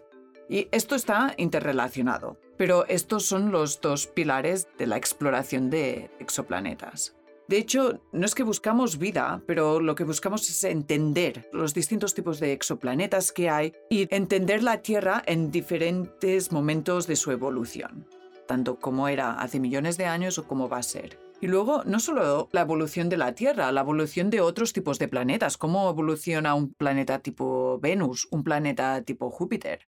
[0.49, 7.15] Y esto está interrelacionado, pero estos son los dos pilares de la exploración de exoplanetas.
[7.47, 12.15] De hecho, no es que buscamos vida, pero lo que buscamos es entender los distintos
[12.15, 18.07] tipos de exoplanetas que hay y entender la Tierra en diferentes momentos de su evolución,
[18.47, 21.24] tanto como era hace millones de años o como va a ser.
[21.41, 25.07] Y luego, no solo la evolución de la Tierra, la evolución de otros tipos de
[25.07, 29.87] planetas, cómo evoluciona un planeta tipo Venus, un planeta tipo Júpiter.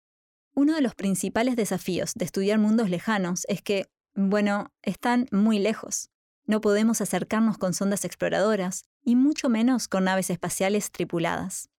[0.54, 6.10] Uno de los principales desafíos de estudiar mundos lejanos es que, bueno, están muy lejos.
[6.44, 11.70] No podemos acercarnos con sondas exploradoras y mucho menos con naves espaciales tripuladas.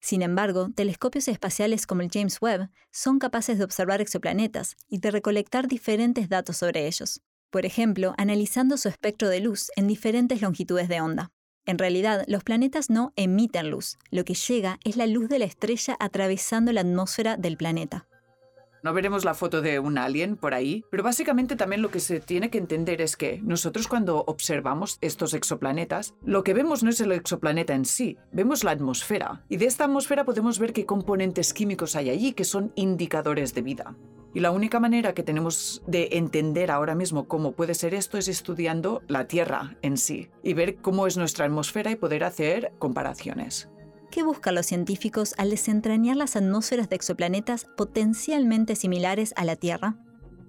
[0.00, 5.10] Sin embargo, telescopios espaciales como el James Webb son capaces de observar exoplanetas y de
[5.10, 7.22] recolectar diferentes datos sobre ellos.
[7.50, 11.30] Por ejemplo, analizando su espectro de luz en diferentes longitudes de onda.
[11.66, 15.44] En realidad, los planetas no emiten luz, lo que llega es la luz de la
[15.44, 18.06] estrella atravesando la atmósfera del planeta.
[18.82, 22.18] No veremos la foto de un alien por ahí, pero básicamente también lo que se
[22.18, 27.00] tiene que entender es que nosotros cuando observamos estos exoplanetas, lo que vemos no es
[27.00, 29.44] el exoplaneta en sí, vemos la atmósfera.
[29.50, 33.62] Y de esta atmósfera podemos ver qué componentes químicos hay allí que son indicadores de
[33.62, 33.96] vida.
[34.32, 38.28] Y la única manera que tenemos de entender ahora mismo cómo puede ser esto es
[38.28, 43.68] estudiando la Tierra en sí y ver cómo es nuestra atmósfera y poder hacer comparaciones.
[44.10, 49.98] ¿Qué buscan los científicos al desentrañar las atmósferas de exoplanetas potencialmente similares a la Tierra?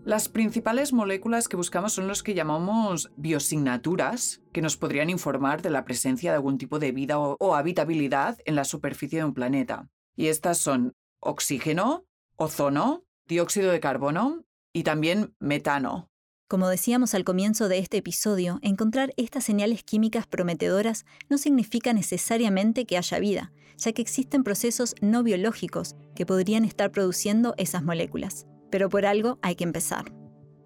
[0.04, 5.70] Las principales moléculas que buscamos son los que llamamos biosignaturas, que nos podrían informar de
[5.70, 9.90] la presencia de algún tipo de vida o, habitabilidad en la superficie de un planeta.
[10.16, 12.04] Y estas son oxígeno,
[12.38, 14.44] ozono, dióxido de carbono
[14.74, 16.11] y también metano.
[16.52, 22.84] Como decíamos al comienzo de este episodio, encontrar estas señales químicas prometedoras no significa necesariamente
[22.84, 28.48] que haya vida, ya que existen procesos no biológicos que podrían estar produciendo esas moléculas.
[28.70, 30.12] Pero por algo hay que empezar.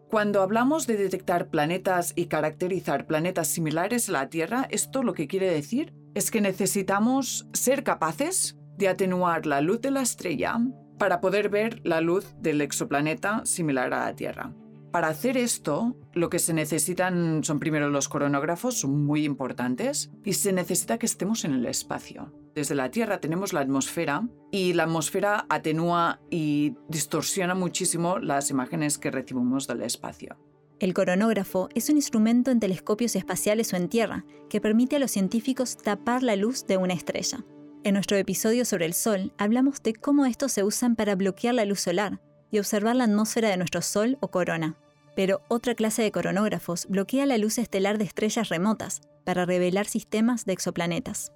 [0.10, 5.28] Cuando hablamos de detectar planetas y caracterizar planetas similares a la Tierra, esto lo que
[5.28, 10.58] quiere decir es que necesitamos ser capaces de atenuar la luz de la estrella
[10.98, 14.52] para poder ver la luz del exoplaneta similar a la Tierra.
[14.96, 20.54] Para hacer esto, lo que se necesitan son primero los coronógrafos, muy importantes, y se
[20.54, 22.32] necesita que estemos en el espacio.
[22.54, 28.98] Desde la Tierra tenemos la atmósfera y la atmósfera atenúa y distorsiona muchísimo las imágenes
[28.98, 30.38] que recibimos del espacio.
[30.80, 35.12] El coronógrafo es un instrumento en telescopios espaciales o en tierra que permite a los
[35.12, 37.44] científicos tapar la luz de una estrella.
[37.84, 41.66] En nuestro episodio sobre el Sol hablamos de cómo estos se usan para bloquear la
[41.66, 44.78] luz solar y observar la atmósfera de nuestro Sol o corona.
[45.16, 50.46] Pero otra clase de coronógrafos bloquea la luz estelar de estrellas remotas para revelar sistemas
[50.46, 51.32] de exoplanetas.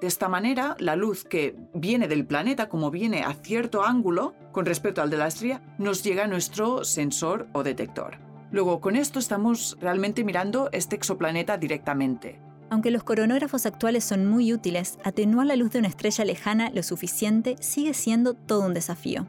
[0.00, 4.66] De esta manera, la luz que viene del planeta, como viene a cierto ángulo con
[4.66, 8.18] respecto al de la estrella, nos llega a nuestro sensor o detector.
[8.50, 12.40] Luego, con esto estamos realmente mirando este exoplaneta directamente.
[12.68, 16.82] Aunque los coronógrafos actuales son muy útiles, atenuar la luz de una estrella lejana lo
[16.82, 19.28] suficiente sigue siendo todo un desafío.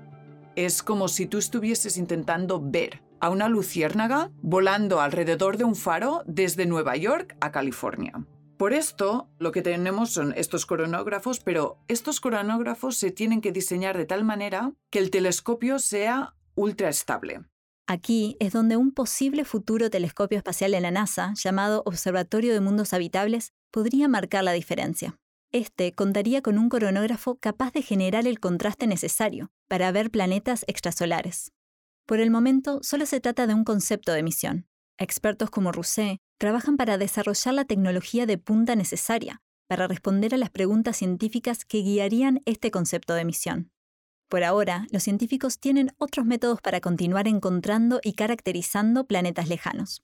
[0.55, 6.24] Es como si tú estuvieses intentando ver a una luciérnaga volando alrededor de un faro
[6.26, 8.26] desde Nueva York a California.
[8.57, 13.97] Por esto, lo que tenemos son estos coronógrafos, pero estos coronógrafos se tienen que diseñar
[13.97, 17.45] de tal manera que el telescopio sea ultra estable.
[17.88, 22.91] Aquí es donde un posible futuro telescopio espacial de la NASA, llamado Observatorio de Mundos
[22.91, 25.15] Habitables, podría marcar la diferencia.
[25.53, 31.53] Este contaría con un coronógrafo capaz de generar el contraste necesario para ver planetas extrasolares.
[32.06, 34.68] Por el momento, solo se trata de un concepto de misión.
[34.97, 40.49] Expertos como Rousset trabajan para desarrollar la tecnología de punta necesaria para responder a las
[40.49, 43.72] preguntas científicas que guiarían este concepto de misión.
[44.30, 50.04] Por ahora, los científicos tienen otros métodos para continuar encontrando y caracterizando planetas lejanos.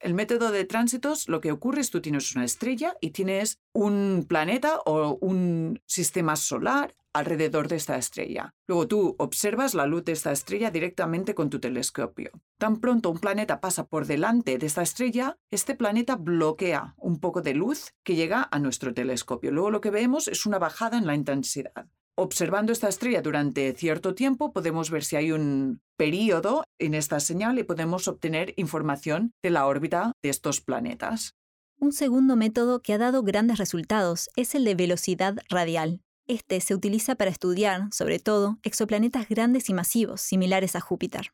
[0.00, 4.24] El método de tránsitos, lo que ocurre es tú tienes una estrella y tienes un
[4.26, 8.54] planeta o un sistema solar alrededor de esta estrella.
[8.66, 12.30] Luego tú observas la luz de esta estrella directamente con tu telescopio.
[12.56, 17.42] Tan pronto un planeta pasa por delante de esta estrella, este planeta bloquea un poco
[17.42, 19.50] de luz que llega a nuestro telescopio.
[19.50, 21.86] Luego lo que vemos es una bajada en la intensidad.
[22.22, 27.58] Observando esta estrella durante cierto tiempo podemos ver si hay un periodo en esta señal
[27.58, 31.34] y podemos obtener información de la órbita de estos planetas.
[31.78, 36.02] Un segundo método que ha dado grandes resultados es el de velocidad radial.
[36.26, 41.32] Este se utiliza para estudiar, sobre todo, exoplanetas grandes y masivos, similares a Júpiter.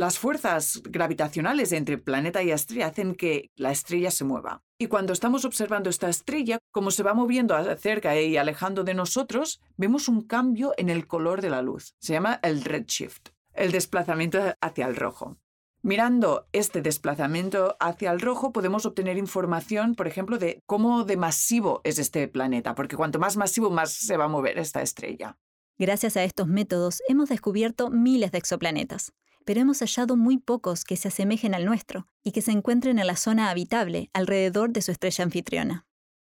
[0.00, 4.62] Las fuerzas gravitacionales entre planeta y estrella hacen que la estrella se mueva.
[4.78, 9.60] Y cuando estamos observando esta estrella, como se va moviendo cerca y alejando de nosotros,
[9.76, 11.96] vemos un cambio en el color de la luz.
[12.00, 15.36] Se llama el redshift, el desplazamiento hacia el rojo.
[15.82, 21.82] Mirando este desplazamiento hacia el rojo podemos obtener información, por ejemplo, de cómo de masivo
[21.84, 25.36] es este planeta, porque cuanto más masivo, más se va a mover esta estrella.
[25.78, 29.12] Gracias a estos métodos hemos descubierto miles de exoplanetas
[29.44, 33.06] pero hemos hallado muy pocos que se asemejen al nuestro y que se encuentren en
[33.06, 35.86] la zona habitable alrededor de su estrella anfitriona.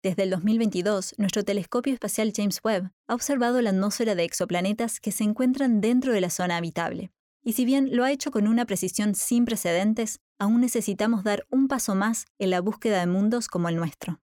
[0.03, 5.11] Desde el 2022, nuestro telescopio espacial James Webb ha observado la atmósfera de exoplanetas que
[5.11, 7.11] se encuentran dentro de la zona habitable.
[7.43, 11.67] Y si bien lo ha hecho con una precisión sin precedentes, aún necesitamos dar un
[11.67, 14.19] paso más en la búsqueda de mundos como el nuestro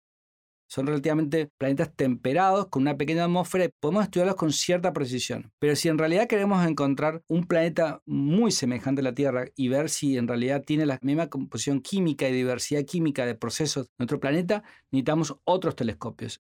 [0.69, 5.51] son relativamente planetas temperados con una pequeña atmósfera y podemos estudiarlos con cierta precisión.
[5.59, 9.91] Pero si en realidad queremos encontrar un planeta muy semejante a la Tierra y ver
[9.91, 14.21] si en realidad tiene la misma composición química y diversidad química de procesos de nuestro
[14.21, 14.63] planeta,
[14.93, 16.41] necesitamos otros telescopios.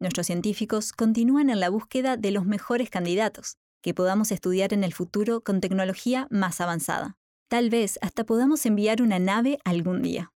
[0.00, 4.92] Nuestros científicos continúan en la búsqueda de los mejores candidatos que podamos estudiar en el
[4.92, 7.16] futuro con tecnología más avanzada.
[7.48, 10.32] Tal vez hasta podamos enviar una nave algún día.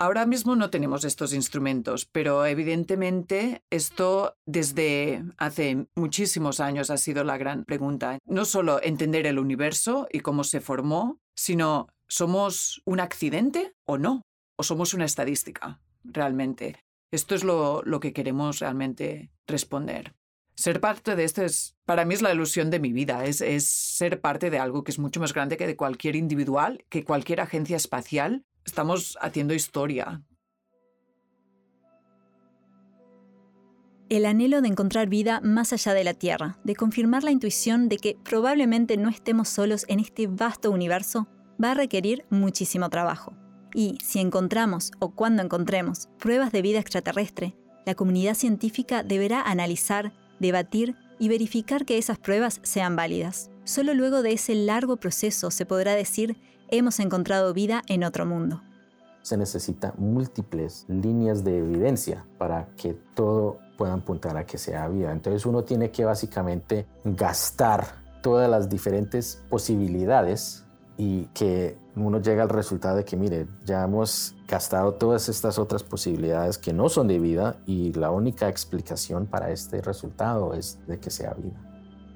[0.00, 7.24] Ahora mismo no tenemos estos instrumentos, pero evidentemente esto desde hace muchísimos años ha sido
[7.24, 8.18] la gran pregunta.
[8.24, 14.22] No solo entender el universo y cómo se formó, sino ¿somos un accidente o no?
[14.56, 16.76] ¿O somos una estadística realmente?
[17.10, 20.14] Esto es lo, que queremos realmente responder.
[20.54, 23.68] Ser parte de esto es, para mí es la ilusión de mi vida, es, es
[23.68, 27.40] ser parte de algo que es mucho más grande que de cualquier individual, que cualquier
[27.40, 30.22] agencia espacial Estamos haciendo historia.
[34.10, 37.96] El anhelo de encontrar vida más allá de la Tierra, de confirmar la intuición de
[37.96, 41.28] que probablemente no estemos solos en este vasto universo,
[41.62, 43.32] va a requerir muchísimo trabajo.
[43.72, 47.56] Y si encontramos, o cuando encontremos, pruebas de vida extraterrestre,
[47.86, 53.50] la comunidad científica deberá analizar, debatir y verificar que esas pruebas sean válidas.
[53.64, 56.36] Solo luego de ese largo proceso se podrá decir
[56.70, 58.62] hemos encontrado vida en otro mundo.
[59.22, 65.12] Se necesitan múltiples líneas de evidencia para que todo pueda apuntar a que sea vida.
[65.12, 67.86] Entonces uno tiene que básicamente gastar
[68.22, 70.64] todas las diferentes posibilidades
[70.96, 75.84] y que uno llega al resultado de que, mire, ya hemos gastado todas estas otras
[75.84, 80.98] posibilidades que no son de vida y la única explicación para este resultado es de
[80.98, 81.67] que sea vida.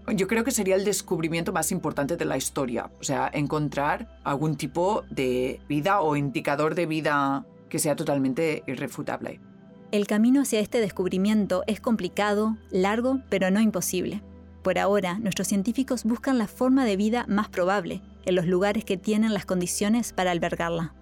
[0.09, 4.57] Yo creo que sería el descubrimiento más importante de la historia, o sea, encontrar algún
[4.57, 9.41] tipo de vida o indicador de vida que sea totalmente irrefutable.
[9.93, 14.23] El camino hacia este descubrimiento es complicado, largo, pero no imposible.
[14.63, 18.97] Por ahora, nuestros científicos buscan la forma de vida más probable, en los lugares que
[18.97, 20.95] tienen las condiciones para albergarla.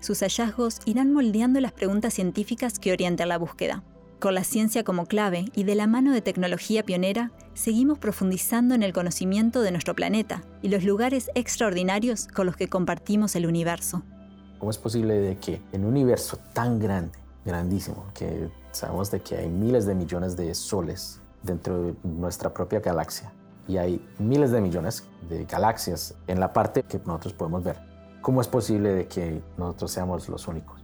[0.00, 3.84] Sus hallazgos irán moldeando las preguntas científicas que orientan la búsqueda.
[4.22, 8.84] Con la ciencia como clave y de la mano de tecnología pionera, seguimos profundizando en
[8.84, 14.04] el conocimiento de nuestro planeta y los lugares extraordinarios con los que compartimos el universo.
[14.60, 19.38] ¿Cómo es posible de que en un universo tan grande, grandísimo, que sabemos de que
[19.38, 23.32] hay miles de millones de soles dentro de nuestra propia galaxia
[23.66, 27.80] y hay miles de millones de galaxias en la parte que nosotros podemos ver,
[28.20, 30.81] ¿cómo es posible de que nosotros seamos los únicos?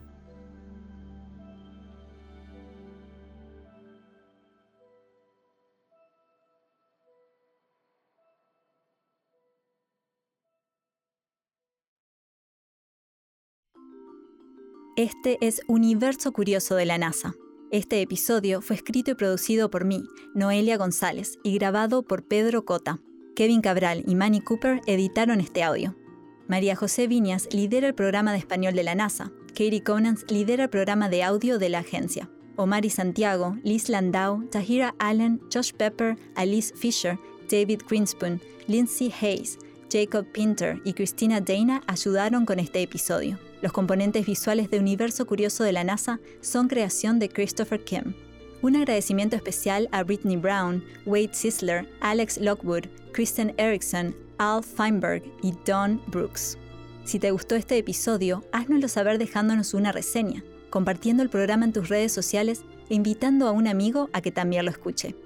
[14.99, 17.37] Este es Universo Curioso de la NASA.
[17.71, 20.03] Este episodio fue escrito y producido por mí,
[20.35, 22.99] Noelia González, y grabado por Pedro Cota.
[23.37, 25.95] Kevin Cabral y Manny Cooper editaron este audio.
[26.49, 29.31] María José Viñas lidera el programa de español de la NASA.
[29.51, 32.29] Katie Conans lidera el programa de audio de la agencia.
[32.57, 39.61] Omar Santiago, Liz Landau, Tahira Allen, Josh Pepper, Alice Fisher, David Greenspoon, Lindsay Hayes,
[39.93, 43.39] Jacob Pinter y Christina Dana ayudaron con este episodio.
[43.61, 48.15] Los componentes visuales de Universo Curioso de la NASA son creación de Christopher Kim.
[48.63, 55.53] Un agradecimiento especial a Brittany Brown, Wade Sisler, Alex Lockwood, Kristen Erickson, Al Feinberg y
[55.67, 56.57] Don Brooks.
[57.05, 61.89] Si te gustó este episodio, háznoslo saber dejándonos una reseña, compartiendo el programa en tus
[61.89, 65.17] redes sociales e invitando a un amigo a que también lo escuche.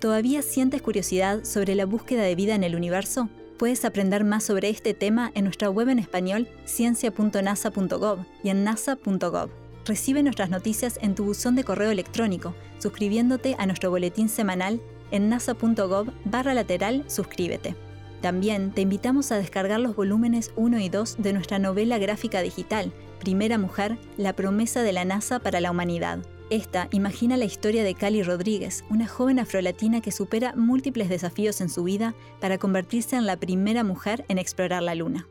[0.00, 3.28] ¿Todavía sientes curiosidad sobre la búsqueda de vida en el universo?
[3.60, 9.50] Puedes aprender más sobre este tema en nuestra web en español ciencia.nasa.gov y en nasa.gov.
[9.84, 14.80] Recibe nuestras noticias en tu buzón de correo electrónico, suscribiéndote a nuestro boletín semanal
[15.10, 17.76] en nasa.gov barra lateral suscríbete.
[18.22, 22.94] También te invitamos a descargar los volúmenes 1 y 2 de nuestra novela gráfica digital,
[23.18, 26.20] Primera Mujer, la promesa de la NASA para la humanidad.
[26.50, 31.68] Esta imagina la historia de Cali Rodríguez, una joven afrolatina que supera múltiples desafíos en
[31.68, 35.28] su vida para convertirse en la primera mujer en explorar la Luna.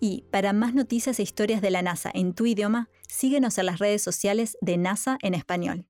[0.00, 3.78] Y para más noticias e historias de la NASA en tu idioma, síguenos en las
[3.78, 5.86] redes sociales de NASA en español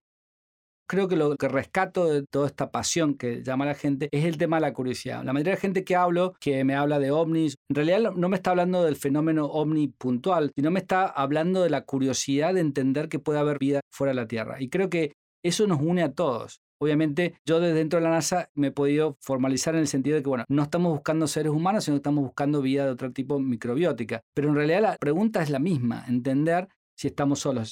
[0.88, 4.24] creo que lo que rescato de toda esta pasión que llama a la gente es
[4.24, 5.22] el tema de la curiosidad.
[5.22, 8.28] La mayoría de la gente que hablo, que me habla de ovnis, en realidad no
[8.28, 12.60] me está hablando del fenómeno ovni puntual, sino me está hablando de la curiosidad de
[12.60, 14.60] entender que puede haber vida fuera de la Tierra.
[14.60, 15.12] Y creo que
[15.44, 16.60] eso nos une a todos.
[16.80, 20.22] Obviamente, yo desde dentro de la NASA me he podido formalizar en el sentido de
[20.22, 23.40] que, bueno, no estamos buscando seres humanos, sino que estamos buscando vida de otro tipo
[23.40, 24.22] microbiótica.
[24.32, 27.62] Pero en realidad la pregunta es la misma, entender si estamos solos.